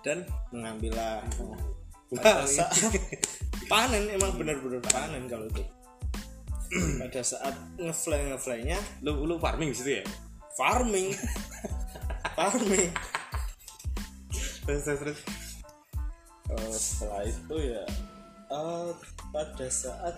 dan 0.01 0.25
mengambillah 0.55 1.21
pada 2.17 2.49
saat 2.49 2.97
panen 3.69 4.09
emang 4.09 4.41
benar-benar 4.41 4.81
panen 4.89 5.29
kalau 5.29 5.45
itu. 5.53 5.65
Pada 6.99 7.23
saat 7.23 7.55
ngefly 7.79 8.35
ngeflynya 8.35 8.75
lu 9.07 9.23
lu 9.23 9.39
farming 9.39 9.71
di 9.71 9.77
situ 9.79 9.91
ya? 10.03 10.05
Farming. 10.59 11.15
Farming 12.37 12.91
terus 14.67 14.83
terus 14.83 15.01
terus. 15.01 15.21
Eh, 16.47 16.75
setelah 16.75 17.23
itu 17.27 17.57
ya 17.59 17.83
eh, 18.51 18.91
pada 19.31 19.67
saat 19.71 20.17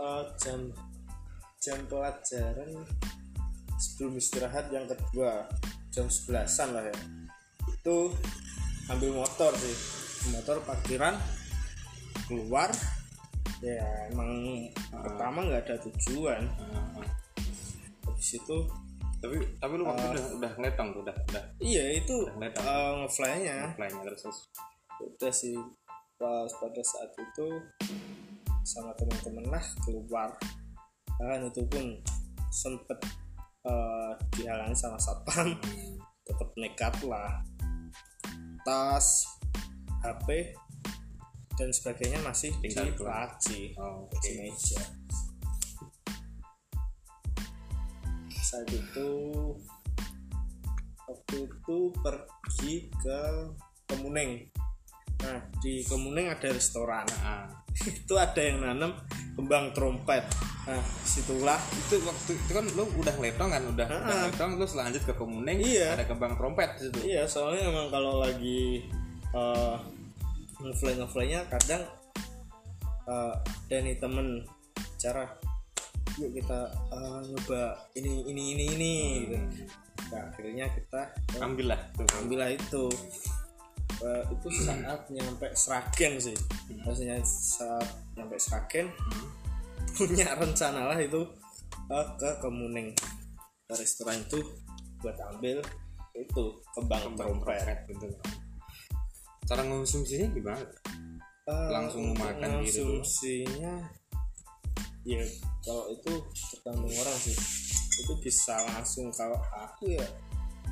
eh, 0.00 0.24
jam 0.40 0.72
jam 1.60 1.78
pelajaran 1.88 2.72
sebelum 3.76 4.16
istirahat 4.16 4.72
yang 4.72 4.88
kedua 4.88 5.44
jam 5.92 6.08
11an 6.08 6.68
lah 6.72 6.84
ya. 6.88 6.96
Itu 7.68 8.16
ambil 8.88 9.20
motor 9.20 9.52
sih. 9.60 9.76
Motor 10.32 10.64
parkiran 10.64 11.20
keluar. 12.28 12.72
Ya 13.58 13.84
emang 14.08 14.30
pertama 14.88 15.44
nggak 15.44 15.68
ada 15.68 15.76
tujuan. 15.88 16.48
Habis 18.06 18.40
itu 18.40 18.56
tapi 19.18 19.36
tapi 19.58 19.72
lu 19.74 19.84
waktu 19.86 20.14
udah 20.14 20.26
udah 20.38 20.52
ngetong 20.62 20.88
tuh 20.94 21.02
udah 21.02 21.16
udah. 21.30 21.44
Iya 21.58 21.84
itu 21.98 22.16
eh, 22.38 22.92
ngefly-nya. 23.02 23.74
Flynya 23.74 24.02
terus 24.06 24.20
terus. 24.22 24.38
Udah 25.02 25.32
sih 25.34 25.58
pas 26.18 26.50
pada 26.58 26.82
saat 26.82 27.10
itu 27.14 27.46
sama 28.62 28.94
teman-teman 28.94 29.46
lah 29.50 29.64
keluar. 29.82 30.30
Kan 31.18 31.50
itu 31.50 31.62
pun 31.66 31.98
sempet 32.54 32.98
eh, 33.66 34.12
dihalangi 34.38 34.76
sama 34.78 34.98
satpam. 35.02 35.58
Tetap 36.26 36.48
nekat 36.54 36.94
lah. 37.02 37.42
Tas 38.62 39.26
HP 40.06 40.54
dan 41.58 41.74
sebagainya 41.74 42.22
masih 42.22 42.54
Tinggal 42.62 42.94
di 42.94 43.02
laci 43.02 43.60
oh, 43.82 44.06
di 44.22 44.30
meja 44.38 44.78
saat 48.48 48.68
itu 48.72 49.10
waktu 51.04 51.36
itu 51.44 51.78
pergi 52.00 52.88
ke 52.96 53.20
Kemuning 53.92 54.48
nah 55.20 55.36
di 55.60 55.84
Kemuning 55.84 56.32
ada 56.32 56.48
restoran 56.48 57.04
ah 57.20 57.44
itu 57.92 58.14
ada 58.16 58.40
yang 58.40 58.64
nanam 58.64 58.96
kembang 59.36 59.76
trompet 59.76 60.24
nah 60.64 60.80
situlah 61.04 61.60
itu 61.76 62.00
waktu 62.04 62.36
itu 62.36 62.50
kan 62.52 62.64
lu 62.72 62.84
udah 62.96 63.14
ngetong 63.20 63.50
kan 63.52 63.62
udah 63.68 63.86
udah 63.88 64.16
Ah. 64.16 64.24
ngetong 64.28 64.60
terus 64.60 64.72
lanjut 64.76 65.02
ke 65.04 65.12
komuning 65.16 65.60
Iya. 65.60 65.96
ada 65.96 66.04
kembang 66.08 66.36
trompet 66.40 66.76
situ 66.80 67.04
iya 67.04 67.28
soalnya 67.28 67.68
emang 67.68 67.88
kalau 67.92 68.20
lagi 68.20 68.88
uh, 69.32 69.76
ngefly 70.60 70.96
ngeflynya 71.00 71.44
kadang 71.52 71.84
uh, 73.08 73.32
ada 73.68 73.76
nih 73.80 73.96
temen 73.96 74.44
cara 75.00 75.24
yuk 76.18 76.30
kita 76.34 76.68
uh, 76.90 77.22
nyoba 77.22 77.78
ini 77.94 78.26
ini 78.26 78.42
ini 78.54 78.64
ini. 78.74 78.94
Gitu. 79.26 79.38
nah 80.08 80.24
akhirnya 80.30 80.66
kita 80.72 81.00
uh, 81.38 81.46
ambil 81.46 81.74
lah 81.74 81.80
tuh 81.94 82.06
ambillah 82.18 82.50
itu. 82.52 82.86
Eh, 83.98 84.22
itu 84.30 84.48
saat 84.62 85.10
nyampe 85.10 85.50
Sragen 85.58 86.22
sih. 86.22 86.36
Maksudnya 86.86 87.18
saat 87.26 87.98
nyampe 88.14 88.38
Sragen 88.38 88.94
punya 89.98 90.38
rencana 90.38 90.94
lah 90.94 90.98
itu 91.02 91.26
eh, 91.90 92.06
ke 92.14 92.30
Kemuning. 92.38 92.94
Ke 93.66 93.74
restoran 93.74 94.22
itu 94.22 94.38
buat 95.02 95.18
ambil 95.34 95.58
itu 96.14 96.44
kembang 96.78 97.18
trompet. 97.18 97.90
gitu. 97.90 98.06
Cara 99.50 99.66
ngonsumsinya 99.66 100.30
gimana? 100.30 100.62
Eh, 101.50 101.68
Langsung 101.74 102.14
makan 102.14 102.62
gitu? 102.62 102.86
konsumsinya 102.86 103.82
ya 105.08 105.24
kalau 105.64 105.88
itu 105.88 106.12
tergantung 106.52 106.92
orang 106.92 107.18
sih. 107.24 107.36
Itu 108.04 108.12
bisa 108.20 108.54
langsung 108.68 109.08
kalau 109.16 109.40
aku 109.56 109.96
ya 109.96 110.04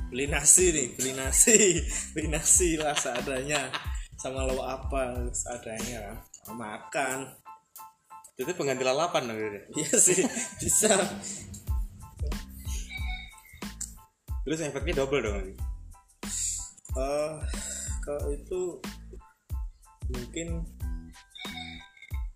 beli 0.07 0.29
nasi 0.29 0.71
nih 0.71 0.87
beli 0.95 1.11
nasi 1.17 1.81
beli 2.13 2.27
nasi 2.29 2.77
lah 2.77 2.93
seadanya. 2.93 3.73
Sama 4.21 4.45
lo 4.45 4.61
apa 4.61 5.27
seadanya 5.33 6.21
makan. 6.53 7.33
Itu 8.37 8.53
pengganti 8.53 8.85
lalapan 8.85 9.33
dong 9.33 9.39
gitu. 9.41 9.59
iya 9.81 9.93
sih 9.97 10.21
bisa. 10.61 10.93
Terus 14.45 14.63
efeknya 14.63 15.03
double 15.03 15.25
dong 15.25 15.67
eh 16.97 17.33
kalau 18.01 18.25
itu 18.33 18.61
mungkin 20.09 20.65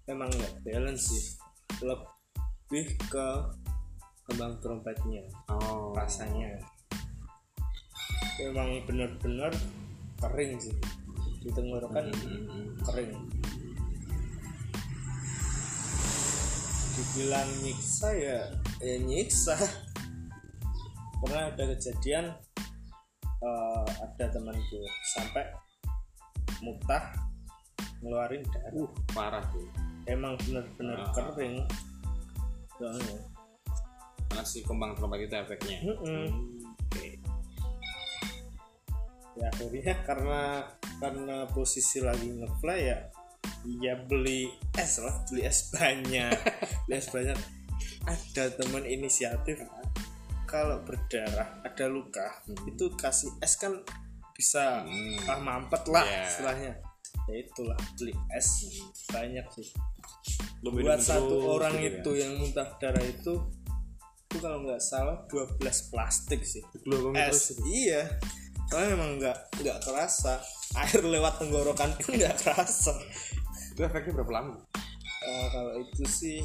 emang 0.05 0.29
nggak 0.29 0.53
balance 0.61 1.09
sih 1.09 1.40
lebih 1.79 2.87
ke 3.07 3.27
kembang 4.27 4.59
trompetnya 4.59 5.23
oh. 5.47 5.95
rasanya. 5.95 6.59
Emang 8.39 8.83
bener-bener 8.83 9.51
kering 10.19 10.55
sih. 10.59 10.75
Di 11.41 11.49
tenggorokan 11.51 12.11
Hmm. 12.11 12.75
kering. 12.85 13.11
Dibilang 16.91 17.49
nyiksa 17.65 18.09
ya 18.13 18.39
ya 18.83 18.95
nyiksa. 19.01 19.55
Pernah 21.21 21.53
ada 21.53 21.63
kejadian 21.75 22.33
eh, 23.41 23.89
ada 23.99 24.25
temanku 24.29 24.79
sampai 25.17 25.45
mutah 26.61 27.13
ngeluarin 28.01 28.41
darah. 28.53 28.73
Uh 28.73 28.89
parah 29.13 29.43
tuh 29.49 29.90
emang 30.05 30.37
bener-bener 30.41 30.97
Ah. 30.97 31.11
kering. 31.13 31.65
Soalnya. 32.77 33.17
Karena 34.29 34.43
si 34.47 34.63
kembang 34.63 34.95
trompet 34.95 35.27
itu 35.27 35.35
efeknya. 35.35 35.77
Mm-mm. 35.83 36.25
oke. 36.87 37.07
Ya 39.35 39.47
akhirnya 39.47 39.95
karena 40.03 40.41
karena 40.99 41.35
posisi 41.49 42.03
lagi 42.03 42.27
ngefly 42.29 42.79
ya 42.83 42.97
ya 43.79 43.93
beli 44.05 44.51
es 44.75 44.99
lah 44.99 45.15
beli 45.29 45.47
es 45.47 45.71
banyak. 45.71 46.35
Beli 46.87 46.95
es 46.95 47.07
banyak. 47.09 47.37
Ada 48.05 48.57
teman 48.57 48.83
inisiatif 48.83 49.61
kalau 50.49 50.83
berdarah 50.83 51.63
ada 51.63 51.85
luka 51.87 52.43
itu 52.67 52.91
kasih 52.99 53.31
es 53.39 53.55
kan 53.55 53.71
bisa 54.35 54.83
Hmm. 54.83 55.29
ah 55.31 55.39
mampet 55.39 55.85
lah 55.87 56.03
Yeah. 56.03 56.27
istilahnya 56.27 56.71
ya 57.29 57.35
itulah 57.41 57.77
beli 57.97 58.13
es 58.33 58.49
banyak 59.09 59.45
sih. 59.53 59.67
Lu 60.65 60.73
buat 60.73 61.01
satu 61.01 61.57
orang 61.57 61.77
gitu 61.81 61.99
itu 62.01 62.11
yang 62.21 62.37
muntah 62.37 62.77
darah 62.77 63.01
itu 63.01 63.41
itu 64.31 64.37
kalau 64.39 64.63
nggak 64.63 64.79
salah 64.79 65.27
12 65.27 65.59
plastik 65.91 66.41
sih. 66.47 66.63
Ya. 66.87 67.27
Es. 67.27 67.51
iya. 67.67 68.07
Soalnya 68.71 68.95
memang 68.95 69.19
nggak 69.19 69.37
nggak 69.59 69.77
kerasa. 69.83 70.39
Air 70.71 71.03
lewat 71.03 71.43
tenggorokan 71.43 71.91
pun 71.99 72.15
nggak 72.15 72.39
kerasa. 72.39 72.95
Itu 73.75 73.83
efeknya 73.83 74.23
berapa 74.23 74.31
lama? 74.39 74.55
Eh, 75.21 75.47
kalau 75.51 75.73
itu 75.83 76.03
sih 76.07 76.39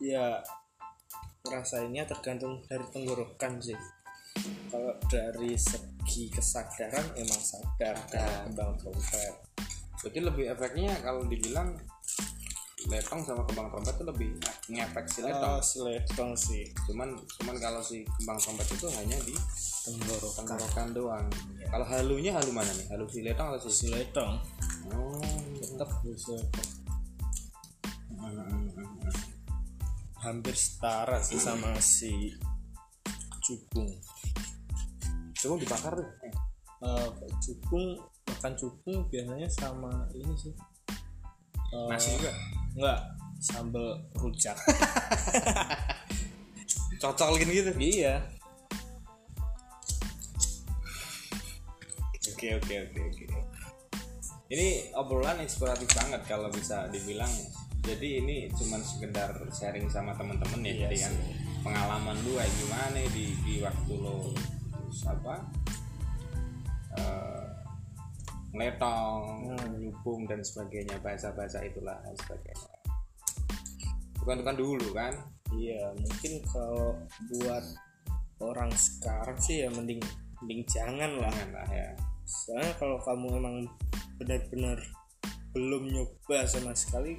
ya 0.00 0.42
ngerasainnya 1.46 2.08
tergantung 2.08 2.64
dari 2.66 2.84
tenggorokan 2.90 3.60
sih 3.60 3.76
kalau 4.70 4.94
dari 5.10 5.58
segi 5.58 6.30
kesadaran 6.30 7.12
emang 7.18 7.40
sadar 7.42 7.98
Sadar. 8.06 8.46
kembang 8.48 8.72
trompet. 8.78 9.34
Berarti 10.00 10.20
lebih 10.22 10.44
efeknya 10.54 10.94
kalau 11.04 11.26
dibilang 11.26 11.76
letong 12.88 13.20
sama 13.20 13.44
kembang 13.44 13.68
trompet 13.68 13.94
itu 14.00 14.04
lebih 14.08 14.30
ngefek 14.72 15.04
si 15.10 15.20
letong. 15.26 15.58
Oh 15.58 15.60
seletong 15.60 16.32
sih. 16.38 16.64
Cuman 16.88 17.18
cuman 17.42 17.56
kalau 17.60 17.82
si 17.82 18.06
kembang 18.22 18.38
trompet 18.38 18.70
itu 18.70 18.86
hanya 18.96 19.18
di 19.26 19.34
tenggorokan. 19.84 20.46
tenggorokan 20.46 20.88
doang. 20.96 21.26
Kalau 21.68 21.84
halunya 21.84 22.32
halu 22.32 22.54
mana 22.54 22.70
nih? 22.72 22.86
Halu 22.88 23.04
si 23.10 23.20
letong 23.20 23.52
atau 23.52 23.68
si 23.68 23.90
seletong 23.90 24.38
oh 24.88 25.20
tetap 25.60 25.88
seletong 26.02 26.68
Hmm, 28.20 28.68
hampir 30.20 30.52
setara 30.52 31.24
sih 31.24 31.40
sama 31.40 31.72
si 31.80 32.36
cukung 33.40 33.88
coba 35.40 35.56
dibakar 35.56 35.92
tuh 35.96 36.08
eh, 36.28 36.34
Eh, 36.80 37.08
cukung 37.44 38.00
makan 38.24 38.56
cukung 38.56 39.04
biasanya 39.12 39.44
sama 39.52 40.08
ini 40.16 40.32
sih. 40.32 40.52
Eh, 41.76 41.88
nasi 41.92 42.16
juga? 42.16 42.32
Enggak 42.72 43.00
sambal 43.36 44.00
rujak. 44.16 44.56
Cocok 47.04 47.36
gini 47.36 47.60
gitu? 47.60 47.72
Iya. 47.76 48.24
Oke 52.32 52.48
oke 52.56 52.74
oke 52.88 53.00
oke. 53.12 53.24
Ini 54.48 54.96
obrolan 54.96 55.44
inspiratif 55.44 55.92
banget 55.92 56.24
kalau 56.24 56.48
bisa 56.48 56.88
dibilang. 56.88 57.28
Jadi 57.84 58.24
ini 58.24 58.48
cuman 58.56 58.80
sekedar 58.80 59.36
sharing 59.52 59.84
sama 59.92 60.16
temen-temen 60.16 60.64
ya 60.64 60.72
Iya 60.72 60.80
jadi 60.88 60.96
kan 61.08 61.12
pengalaman 61.64 62.16
lu 62.24 62.36
kayak 62.36 62.52
gimana 62.56 63.00
di 63.12 63.36
di 63.44 63.54
waktu 63.64 63.92
lo 64.00 64.32
terus 64.90 65.06
apa 65.06 65.34
eh 66.98 67.50
ngeletong 68.50 69.54
nyubung 69.78 70.26
dan 70.26 70.42
sebagainya 70.42 70.98
bahasa-bahasa 70.98 71.62
itulah 71.62 71.94
dan 72.02 72.14
sebagainya. 72.18 72.74
Bukan 74.18 74.42
bukan 74.42 74.56
dulu 74.58 74.88
kan? 74.90 75.14
Iya 75.54 75.94
mungkin 75.94 76.32
kalau 76.50 76.98
buat 77.30 77.62
orang 78.42 78.74
sekarang 78.74 79.38
sih 79.38 79.62
ya 79.62 79.70
mending 79.70 80.02
mending 80.42 80.66
jangan 80.66 81.22
lah. 81.22 81.30
Jangan 81.30 81.50
lah 81.62 81.68
ya. 81.70 81.90
Soalnya 82.26 82.74
kalau 82.82 82.98
kamu 83.06 83.26
emang 83.38 83.56
benar-benar 84.18 84.78
belum 85.54 85.90
nyoba 85.90 86.46
sama 86.46 86.74
sekali 86.74 87.18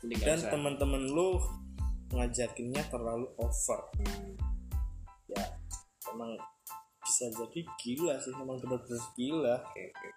Mending 0.00 0.20
dan 0.24 0.40
teman-teman 0.48 1.12
lu 1.12 1.36
ngajakinnya 2.16 2.88
terlalu 2.88 3.28
over. 3.36 3.80
Hmm. 4.00 4.32
ya 5.30 5.44
emang 6.10 6.34
bisa 7.10 7.26
jadi 7.34 7.60
gila 7.82 8.14
sih 8.22 8.30
emang 8.38 8.62
benar-benar 8.62 9.02
gila 9.18 9.58
Oke, 9.66 9.82
oke. 9.90 10.08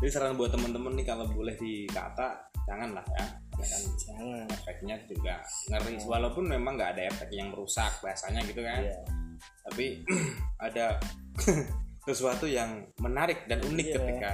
Jadi 0.00 0.10
saran 0.12 0.36
buat 0.36 0.52
temen-temen 0.52 0.92
nih 0.96 1.06
kalau 1.08 1.24
boleh 1.32 1.56
dikata 1.56 2.52
jangan 2.68 2.92
lah 2.92 3.04
ya. 3.16 3.24
Kan 3.56 3.82
jangan 3.96 4.44
efeknya 4.48 4.96
juga 5.08 5.40
ngeri. 5.72 6.00
Walaupun 6.04 6.44
memang 6.52 6.76
nggak 6.76 6.96
ada 6.96 7.02
efek 7.08 7.32
yang 7.32 7.48
merusak 7.52 7.88
bahasanya 8.04 8.44
gitu 8.44 8.60
kan. 8.60 8.80
Iya. 8.84 8.96
Tapi 9.40 10.04
ada 10.68 11.00
sesuatu 12.08 12.44
yang 12.44 12.84
menarik 13.00 13.48
dan 13.48 13.64
unik 13.64 13.86
Iya. 13.88 13.96
ketika 13.96 14.30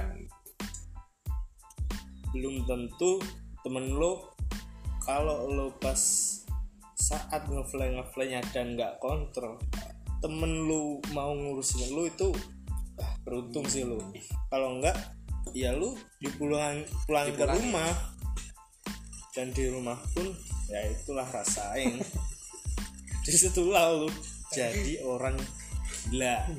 belum 2.35 2.67
tentu 2.67 3.23
temen 3.63 3.95
lo 3.95 4.35
kalau 5.03 5.47
lo 5.47 5.71
pas 5.79 5.99
saat 6.95 7.47
ngefly 7.47 7.95
ngeflynya 7.95 8.43
dan 8.51 8.75
nggak 8.75 8.99
kontrol 8.99 9.55
temen 10.23 10.65
lu 10.65 10.99
mau 11.13 11.31
ngurusin 11.33 11.93
lu 11.93 12.09
itu 12.09 12.33
ah, 12.99 13.13
beruntung 13.21 13.65
sih 13.69 13.85
lu. 13.85 13.99
Kalau 14.49 14.79
enggak 14.79 14.97
ya 15.55 15.73
lu 15.73 15.93
dipulang 16.19 16.83
pulang 17.05 17.29
ke 17.33 17.45
rumah. 17.45 17.93
Dan 19.37 19.53
di 19.53 19.69
rumah 19.69 20.01
pun 20.17 20.33
ya 20.65 20.81
itulah 20.89 21.29
rasain 21.29 22.01
di 23.25 23.33
situlah 23.37 23.93
lu 23.93 24.09
jadi 24.49 25.05
orang 25.05 25.37
gila. 26.09 26.49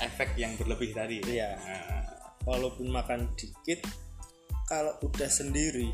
Efek 0.00 0.34
yang 0.40 0.56
berlebih 0.56 0.96
tadi. 0.96 1.20
Nah, 1.22 1.54
walaupun 2.48 2.88
makan 2.88 3.28
dikit 3.36 3.84
kalau 4.66 4.94
udah 5.02 5.28
sendiri 5.28 5.90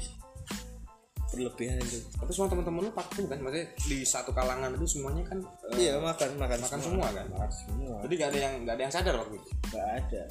berlebihan 1.36 1.76
itu 1.78 2.00
tapi 2.16 2.30
semua 2.32 2.48
teman-teman 2.48 2.88
lu 2.88 2.92
vaksin 2.96 3.24
kan? 3.28 3.38
Maksudnya 3.44 3.66
di 3.84 3.98
satu 4.02 4.30
kalangan 4.32 4.72
itu 4.72 4.86
semuanya 4.96 5.22
kan 5.28 5.38
eh, 5.76 5.86
iya 5.86 6.00
makan 6.00 6.40
makan 6.40 6.58
makan 6.64 6.80
semua 6.80 7.06
kan? 7.12 7.26
makan 7.28 7.50
semua 7.52 7.96
Jadi 8.08 8.12
nggak 8.16 8.30
ada 8.32 8.38
yang 8.40 8.54
nggak 8.64 8.74
ada 8.74 8.82
yang 8.88 8.94
sadar 8.96 9.14
waktu 9.20 9.34
itu. 9.36 9.50
nggak 9.68 9.88
ada 10.00 10.22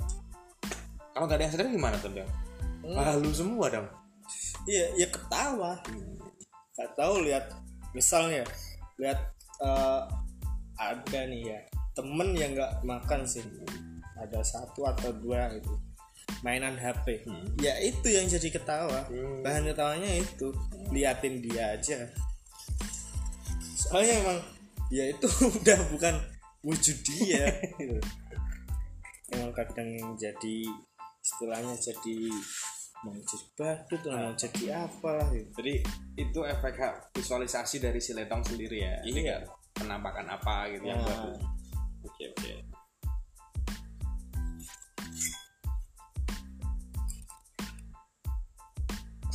Kalau 1.13 1.25
nggak 1.29 1.37
ada 1.37 1.43
yang 1.45 1.53
sadar 1.53 1.65
gimana 1.69 1.95
tuh 2.01 2.11
dong? 2.11 2.31
Hmm. 2.83 2.97
Halu 2.97 3.31
semua 3.31 3.65
dong. 3.69 3.87
iya 4.65 4.85
ya 4.97 5.07
ketawa 5.13 5.77
nggak 6.75 6.91
tahu 6.97 7.15
lihat 7.21 7.45
misalnya 7.93 8.41
lihat 8.97 9.19
eh, 9.61 10.01
ada 10.75 11.19
nih 11.29 11.41
ya 11.53 11.59
temen 11.95 12.35
yang 12.35 12.51
nggak 12.57 12.83
makan 12.83 13.23
sih 13.23 13.45
ada 14.19 14.41
satu 14.43 14.83
atau 14.89 15.13
dua 15.15 15.53
itu 15.55 15.71
mainan 16.41 16.75
HP 16.75 17.25
ya 17.57 17.73
itu 17.79 18.07
yang 18.07 18.25
jadi 18.25 18.49
ketawa 18.51 19.05
Hmm. 19.09 19.41
bahan 19.41 19.65
ketawanya 19.65 20.11
itu 20.17 20.53
liatin 20.91 21.41
dia 21.41 21.73
aja 21.73 22.05
soalnya 23.75 24.13
emang 24.21 24.39
ya 24.89 25.09
itu 25.09 25.27
udah 25.61 25.79
bukan 25.93 26.15
wujud 26.61 26.97
dia 27.05 27.45
emang 29.33 29.51
kadang 29.53 29.89
jadi 30.15 30.57
istilahnya 31.21 31.73
jadi 31.77 32.17
mau 33.01 33.13
jadi 33.13 33.45
badut 33.57 34.01
lah 34.05 34.17
mau 34.17 34.33
jadi 34.33 34.63
apa 34.81 35.09
lah 35.13 35.27
gitu. 35.29 35.49
Jadi 35.61 35.73
itu 36.17 36.39
efek 36.41 36.73
visualisasi 37.13 37.77
dari 37.77 38.01
si 38.01 38.17
letong 38.17 38.41
sendiri 38.41 38.81
ya. 38.81 38.97
Ini 39.05 39.19
Iya. 39.21 39.29
kan 39.29 39.41
penampakan 39.77 40.25
apa 40.25 40.69
gitu 40.73 40.89
yang 40.89 40.97
Nah. 40.97 41.05
buat 41.05 41.21
lu. 41.21 41.33
Oke 42.09 42.23
oke. 42.33 42.49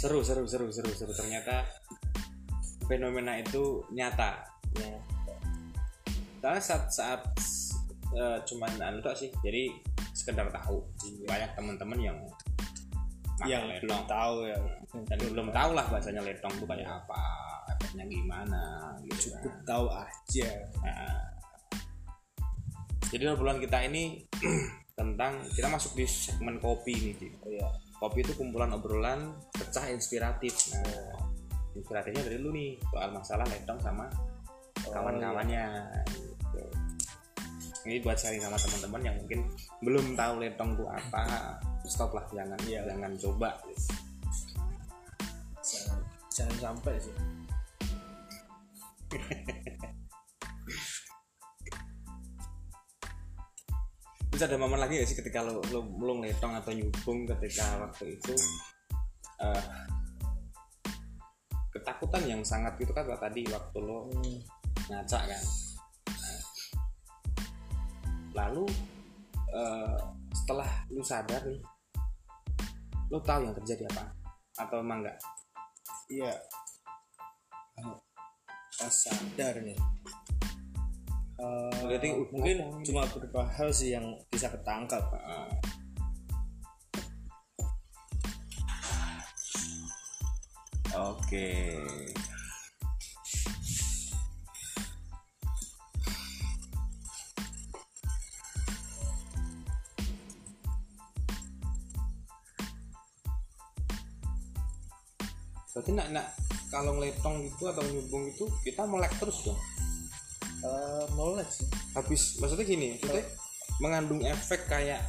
Seru 0.00 0.24
seru 0.24 0.48
seru 0.48 0.72
seru 0.72 0.88
seru. 0.96 1.12
Ternyata 1.12 1.60
fenomena 2.88 3.36
itu 3.36 3.84
nyata. 3.92 4.40
ya. 4.80 4.96
Karena 6.40 6.56
saat 6.56 6.88
saat 6.88 7.20
eh, 8.16 8.40
cuman 8.48 8.80
anu 8.80 9.04
tok 9.04 9.12
sih. 9.12 9.28
Jadi 9.44 9.76
sekedar 10.16 10.48
tahu. 10.48 10.80
Banyak 11.28 11.52
teman-teman 11.52 12.00
yang 12.00 12.18
yang 13.44 13.68
letong 13.68 13.84
belum 13.84 14.02
tahu 14.08 14.36
ya. 14.48 14.56
Dan 15.04 15.18
belum 15.36 15.48
tahu 15.52 15.70
lah 15.76 15.84
bahasanya 15.92 16.24
letong 16.24 16.54
tuh 16.56 16.64
kayak 16.64 16.88
apa 16.88 17.20
efeknya 17.76 18.08
gimana 18.08 18.96
gitu 19.04 19.36
cukup 19.36 19.52
kan. 19.52 19.68
tahu 19.68 19.86
aja. 19.92 20.48
Nah, 20.80 21.20
jadi 23.12 23.36
obrolan 23.36 23.60
kita 23.60 23.84
ini 23.84 24.24
tentang 24.98 25.44
kita 25.52 25.68
masuk 25.68 25.92
di 25.92 26.08
segmen 26.08 26.56
kopi 26.56 26.96
nih 26.96 27.14
Ci. 27.20 27.28
ya 27.60 27.68
kopi 28.00 28.24
itu 28.24 28.32
kumpulan 28.32 28.72
obrolan 28.72 29.36
pecah 29.52 29.92
inspiratif 29.92 30.72
nah 30.72 31.20
inspiratifnya 31.76 32.22
dari 32.26 32.38
lu 32.40 32.50
nih 32.50 32.80
soal 32.90 33.12
masalah 33.12 33.46
letong 33.46 33.78
sama 33.78 34.08
kawan-kawannya 34.80 35.86
gitu. 36.08 36.62
ini 37.86 38.00
buat 38.00 38.16
sharing 38.16 38.40
sama 38.40 38.56
teman-teman 38.56 39.00
yang 39.04 39.16
mungkin 39.20 39.40
belum 39.84 40.16
tahu 40.16 40.40
letong 40.40 40.74
itu 40.74 40.84
apa 40.88 41.24
stop 41.84 42.16
lah 42.16 42.24
jangan 42.32 42.58
Iya. 42.64 42.88
jangan 42.88 43.12
coba 43.20 43.50
jangan, 45.60 46.00
jangan 46.32 46.56
sampai 46.58 46.94
sih 46.98 47.14
terus 54.40 54.56
ada 54.56 54.64
momen 54.64 54.80
lagi 54.80 54.96
gak 54.96 55.04
sih 55.04 55.20
ketika 55.20 55.44
lo 55.44 55.60
lo, 55.68 55.84
lo 56.00 56.16
ngetong 56.24 56.56
atau 56.56 56.72
nyubung 56.72 57.28
ketika 57.28 57.76
waktu 57.76 58.16
itu 58.16 58.32
eh, 59.36 59.64
ketakutan 61.68 62.24
yang 62.24 62.40
sangat 62.40 62.72
itu 62.80 62.88
kan 62.88 63.04
tadi 63.20 63.44
waktu 63.52 63.78
lo 63.84 64.08
Hmm, 64.08 64.40
ngaca 64.88 65.28
kan? 65.28 65.42
Nah, 66.08 66.40
lalu 68.32 68.64
eh, 69.52 70.00
setelah 70.32 70.88
lu 70.88 71.04
sadar 71.04 71.44
nih 71.44 71.60
lu 73.12 73.20
tahu 73.20 73.44
yang 73.44 73.52
terjadi 73.60 73.92
apa? 73.92 74.08
Atau 74.56 74.80
emang 74.80 75.04
enggak 75.04 75.20
iya. 76.08 76.32
Pas 78.80 78.88
sadar 78.88 79.60
nih 79.60 79.76
Eh, 81.40 81.72
Berarti 81.88 82.08
uh, 82.12 82.28
mungkin 82.36 82.56
cuma 82.84 83.08
beberapa 83.08 83.48
hal 83.56 83.72
sih 83.72 83.96
yang 83.96 84.12
bisa 84.28 84.52
ketangkap. 84.52 85.00
Eh, 85.08 85.52
oke. 91.00 91.48
Berarti 105.72 105.90
nak 105.96 106.08
nak 106.12 106.26
kalau 106.68 107.00
ngeletong 107.00 107.48
itu 107.48 107.64
atau 107.64 107.80
nyubung 107.88 108.28
itu 108.28 108.44
kita 108.60 108.84
melek 108.84 109.16
terus 109.16 109.40
dong 109.48 109.56
Melek 111.14 111.48
sih. 111.48 111.66
Habis 111.96 112.36
maksudnya 112.38 112.66
gini 112.66 112.96
maksudnya 112.98 113.26
mengandung 113.80 114.20
efek 114.24 114.68
kayak 114.68 115.00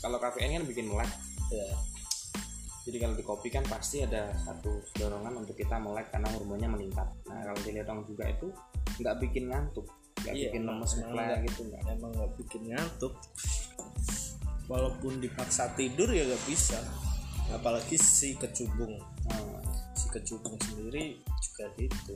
kalau 0.00 0.22
kafein 0.22 0.54
kan 0.60 0.64
bikin 0.66 0.86
melek. 0.88 1.10
Ya 1.50 1.66
jadi 2.88 2.96
kalau 3.06 3.14
di 3.14 3.24
kopi 3.24 3.48
kan 3.52 3.62
pasti 3.68 4.00
ada 4.00 4.32
satu 4.40 4.80
dorongan 4.96 5.44
untuk 5.44 5.52
kita 5.54 5.76
melek 5.76 6.08
karena 6.08 6.32
hormonnya 6.32 6.66
meningkat. 6.72 7.06
Nah 7.28 7.44
kalau 7.44 7.60
di 7.60 7.70
letong 7.76 8.02
juga 8.08 8.24
itu 8.26 8.48
nggak 9.00 9.16
bikin 9.20 9.52
ngantuk 9.52 9.86
nggak 10.20 10.34
Iya, 10.36 10.48
bikin 10.52 10.62
lemes 10.68 10.90
nggak. 11.00 11.38
gitu 11.48 11.60
nggak. 11.68 11.82
emang 11.96 12.12
nggak 12.12 12.32
bikin 12.40 12.62
ngantuk. 12.72 13.14
Walaupun 14.66 15.12
dipaksa 15.20 15.70
tidur 15.76 16.08
ya 16.10 16.24
nggak 16.24 16.44
bisa 16.48 16.80
apalagi 17.50 17.98
si 17.98 18.38
kecubung. 18.38 18.96
Nah, 19.26 19.62
kecubung 20.10 20.58
sendiri 20.60 21.22
juga 21.40 21.64
gitu. 21.78 22.14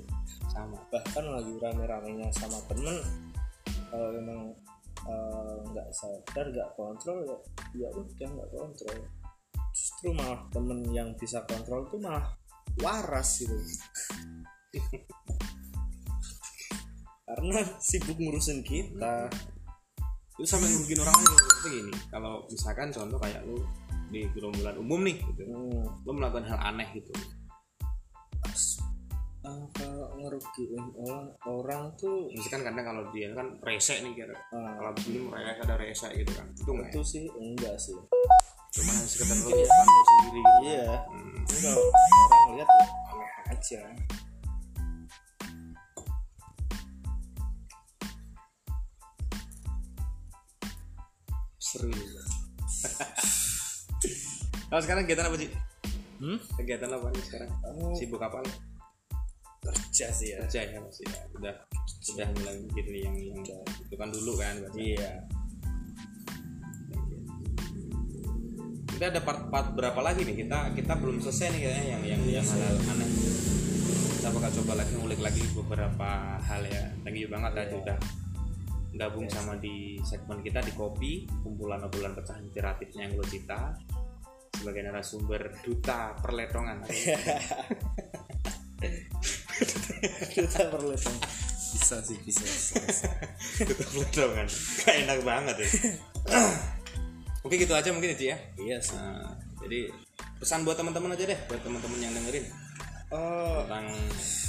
Sama. 0.50 0.78
Bahkan 0.90 1.24
lagi 1.24 1.54
rame-ramenya 1.62 2.28
sama 2.34 2.58
temen 2.66 2.98
kalau 3.88 4.10
emang 4.10 4.50
eh, 5.06 5.56
nggak 5.70 5.88
sadar 5.94 6.46
nggak 6.50 6.70
kontrol 6.74 7.18
ya 7.22 7.36
ya 7.86 7.88
udah 7.94 8.28
nggak 8.34 8.50
kontrol. 8.50 8.98
Justru 9.74 10.14
malah 10.14 10.42
temen 10.50 10.86
yang 10.90 11.14
bisa 11.18 11.42
kontrol 11.46 11.86
tuh 11.86 11.98
malah 12.02 12.34
waras 12.82 13.42
gitu. 13.42 13.54
Karena 17.24 17.60
sibuk 17.78 18.18
ngurusin 18.18 18.62
kita. 18.66 19.30
Itu 20.34 20.42
sampai 20.50 20.66
ngerugiin 20.66 20.98
orang 20.98 21.14
lain 21.14 21.30
maksudnya 21.30 21.70
gini 21.70 21.94
kalau 22.10 22.42
misalkan 22.50 22.90
contoh 22.90 23.18
kayak 23.22 23.46
lu 23.46 23.54
di 24.10 24.26
gerombolan 24.34 24.74
umum 24.82 25.00
nih 25.06 25.16
gitu. 25.22 25.42
Hmm, 25.46 25.86
lu 26.02 26.10
melakukan 26.10 26.42
hal 26.50 26.74
aneh 26.74 26.90
gitu 26.90 27.14
eh, 29.44 29.64
kalau 29.76 30.08
ngerugiin 30.16 30.84
orang, 30.96 31.26
orang 31.44 31.82
tuh 32.00 32.30
misalkan 32.32 32.64
kadang 32.64 32.86
kalau 32.86 33.02
dia 33.12 33.28
kan 33.36 33.58
rese 33.60 34.00
nih 34.00 34.12
kira 34.16 34.36
ah, 34.54 34.72
kalau 34.78 34.92
begini 34.96 35.26
mereka 35.28 35.62
ada 35.66 35.76
rese 35.76 36.08
gitu 36.14 36.32
kan. 36.32 36.46
Itu 36.56 36.70
nggak 36.72 36.90
itu 36.94 37.00
ya? 37.00 37.10
sih 37.10 37.24
enggak 37.34 37.74
sih. 37.76 37.96
Cuma 38.74 38.92
sekedar 39.06 39.36
lu 39.38 39.50
nyimpan 39.54 39.86
lu 39.86 40.02
sendiri 40.02 40.40
gitu 40.40 40.60
iya. 40.66 40.86
Hmm. 41.06 41.38
kalau 41.46 41.78
orang 41.78 42.44
lihat 42.56 42.68
ya 42.68 42.86
aneh 43.12 43.32
aja. 43.52 43.80
Seru 51.58 51.90
juga. 51.90 52.22
Kalau 54.74 54.82
sekarang 54.82 55.06
kegiatan 55.06 55.30
apa 55.30 55.38
sih 55.38 55.50
hmm? 56.20 56.38
kegiatan 56.60 56.90
apa 56.90 57.06
nih 57.10 57.24
sekarang? 57.24 57.50
Kamu 57.62 57.82
sibuk 57.96 58.22
apa 58.22 58.38
lo? 58.42 58.50
Kerja 59.64 60.06
sih 60.12 60.34
ya. 60.34 60.36
Kerja 60.44 60.60
ya 60.68 60.78
masih 60.82 61.06
ya 61.08 61.20
udah 61.38 61.54
sudah. 62.04 62.26
mulai 62.36 62.56
mikir 62.60 62.84
nih 62.90 63.00
yang 63.08 63.16
yang 63.16 63.40
itu 63.64 63.94
kan 63.96 64.08
dulu 64.12 64.32
kan 64.36 64.54
berarti. 64.60 64.80
Iya. 64.94 65.12
Kita 68.94 69.04
ada 69.10 69.20
part-part 69.26 69.74
berapa 69.74 70.00
lagi 70.04 70.22
nih? 70.22 70.46
Kita 70.46 70.70
kita 70.76 70.92
belum 71.00 71.18
selesai 71.18 71.50
nih 71.54 71.60
kayaknya 71.66 71.84
yang 71.96 72.02
yang 72.04 72.22
yang 72.40 72.46
hal 72.46 72.74
aneh. 72.94 73.10
Kita 74.20 74.28
bakal 74.32 74.50
coba 74.62 74.72
lagi 74.84 74.92
ngulik 74.96 75.20
lagi 75.20 75.42
beberapa 75.52 76.38
hal 76.38 76.62
ya. 76.68 76.94
Thank 77.02 77.18
you 77.18 77.28
banget 77.28 77.52
tadi 77.58 77.74
udah 77.76 77.98
gabung 78.94 79.26
sama 79.26 79.58
di 79.58 79.98
segmen 80.06 80.38
kita 80.38 80.62
di 80.62 80.70
kopi 80.70 81.26
kumpulan 81.42 81.82
obrolan 81.82 82.14
pecah 82.14 82.38
inspiratifnya 82.38 83.10
yang 83.10 83.18
lo 83.18 83.26
cita 83.26 83.74
sebagai 84.64 84.80
narasumber 84.80 85.60
duta 85.60 86.16
perletongan. 86.24 86.80
Perlu 90.72 90.96
dong. 90.96 91.18
bisa 91.74 92.00
sih 92.00 92.16
bisa, 92.24 92.40
bisa, 92.48 92.80
bisa. 92.80 93.08
duta 93.68 93.84
perletongan. 93.92 94.48
Gak 94.80 94.96
enak 95.04 95.20
banget 95.20 95.56
ya. 95.60 95.68
Oke 97.44 97.60
gitu 97.60 97.76
aja 97.76 97.92
mungkin 97.92 98.16
ya 98.16 98.16
Ci, 98.16 98.26
ya. 98.32 98.40
Iya 98.56 98.76
sih. 98.80 98.96
Nah, 98.96 99.36
jadi 99.60 99.92
pesan 100.40 100.64
buat 100.64 100.80
teman-teman 100.80 101.12
aja 101.12 101.28
deh 101.28 101.36
buat 101.44 101.60
teman-teman 101.60 102.00
yang 102.00 102.16
dengerin. 102.16 102.48
Oh. 103.12 103.68
Tentang 103.68 103.92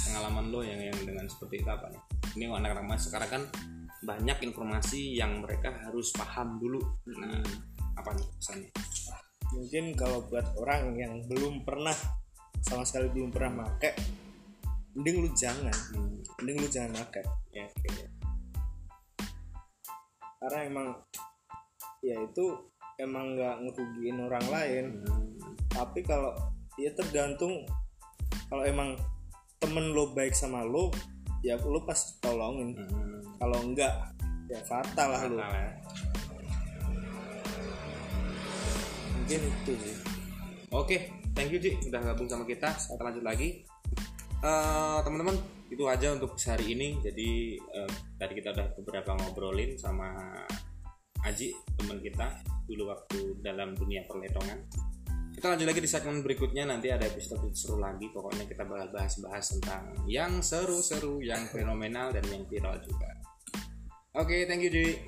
pengalaman 0.08 0.48
lo 0.48 0.64
yang 0.64 0.80
yang 0.80 0.96
dengan 1.04 1.28
seperti 1.28 1.60
itu 1.60 1.68
apa 1.68 1.92
nih? 1.92 2.00
Ini 2.40 2.56
anak-anak 2.56 2.88
mas 2.88 3.04
sekarang 3.04 3.28
kan 3.28 3.42
banyak 4.00 4.48
informasi 4.48 5.12
yang 5.12 5.44
mereka 5.44 5.76
harus 5.84 6.08
paham 6.16 6.56
dulu. 6.56 6.80
Nah 7.20 7.44
apa 8.00 8.16
nih 8.16 8.24
pesannya 8.40 8.72
mungkin 9.54 9.94
kalau 9.94 10.24
buat 10.26 10.46
orang 10.58 10.96
yang 10.98 11.22
belum 11.28 11.62
pernah 11.62 11.94
sama 12.64 12.82
sekali 12.82 13.12
belum 13.12 13.30
pernah 13.30 13.62
make 13.62 13.94
mending 14.96 15.28
lu 15.28 15.30
jangan 15.36 15.76
hmm, 15.92 16.24
mending 16.40 16.56
lu 16.56 16.68
jangan 16.72 16.90
make. 16.96 17.22
Ya 17.52 17.68
oke 17.68 18.16
karena 20.36 20.60
emang 20.68 20.88
ya 22.04 22.16
itu 22.22 22.44
emang 23.02 23.34
nggak 23.36 23.56
ngerugiin 23.66 24.18
orang 24.24 24.46
lain. 24.46 24.84
Hmm, 25.04 25.34
tapi 25.68 26.00
kalau 26.06 26.32
ya 26.80 26.92
tergantung 26.94 27.66
kalau 28.46 28.62
emang 28.62 28.94
temen 29.58 29.90
lo 29.90 30.12
baik 30.14 30.36
sama 30.36 30.62
lo 30.62 30.92
ya 31.44 31.60
lo 31.60 31.82
pasti 31.84 32.16
tolongin. 32.22 32.72
Hmm, 32.72 33.20
kalau 33.36 33.58
enggak 33.64 33.92
ya 34.48 34.60
fatal 34.64 35.08
lah 35.12 35.22
lo. 35.28 35.36
Ya. 35.40 35.66
Mungkin 39.26 39.42
itu 39.42 39.74
sih 39.82 39.96
Oke, 40.70 41.10
thank 41.34 41.50
you 41.50 41.58
Ci 41.58 41.78
udah 41.90 42.02
gabung 42.02 42.26
sama 42.26 42.42
kita. 42.42 42.74
Kita 42.74 42.98
lanjut 42.98 43.22
lagi. 43.22 43.62
Eh, 44.42 44.98
teman-teman, 45.06 45.38
itu 45.70 45.82
aja 45.86 46.10
untuk 46.10 46.34
hari 46.38 46.74
ini. 46.74 46.98
Jadi 47.00 47.54
eh, 47.54 47.90
tadi 48.18 48.32
kita 48.34 48.50
udah 48.50 48.66
beberapa 48.82 49.14
ngobrolin 49.14 49.78
sama 49.78 50.10
Aji, 51.22 51.54
teman 51.78 52.02
kita 52.02 52.38
dulu 52.66 52.90
waktu 52.90 53.18
dalam 53.46 53.78
dunia 53.78 54.06
perletongan. 54.10 54.58
Kita 55.38 55.54
lanjut 55.54 55.66
lagi 55.70 55.80
di 55.82 55.90
segmen 55.90 56.22
berikutnya 56.22 56.66
nanti 56.66 56.90
ada 56.90 57.06
episode 57.06 57.46
seru 57.54 57.78
lagi. 57.78 58.10
Pokoknya 58.10 58.46
kita 58.46 58.66
bakal 58.66 58.90
bahas-bahas 58.90 59.58
tentang 59.58 60.02
yang 60.10 60.42
seru-seru, 60.42 61.22
yang 61.22 61.46
fenomenal 61.50 62.10
dan 62.10 62.26
yang 62.26 62.42
viral 62.50 62.78
juga. 62.82 63.10
Oke, 64.18 64.50
thank 64.50 64.66
you 64.66 64.70
Ji. 64.70 64.98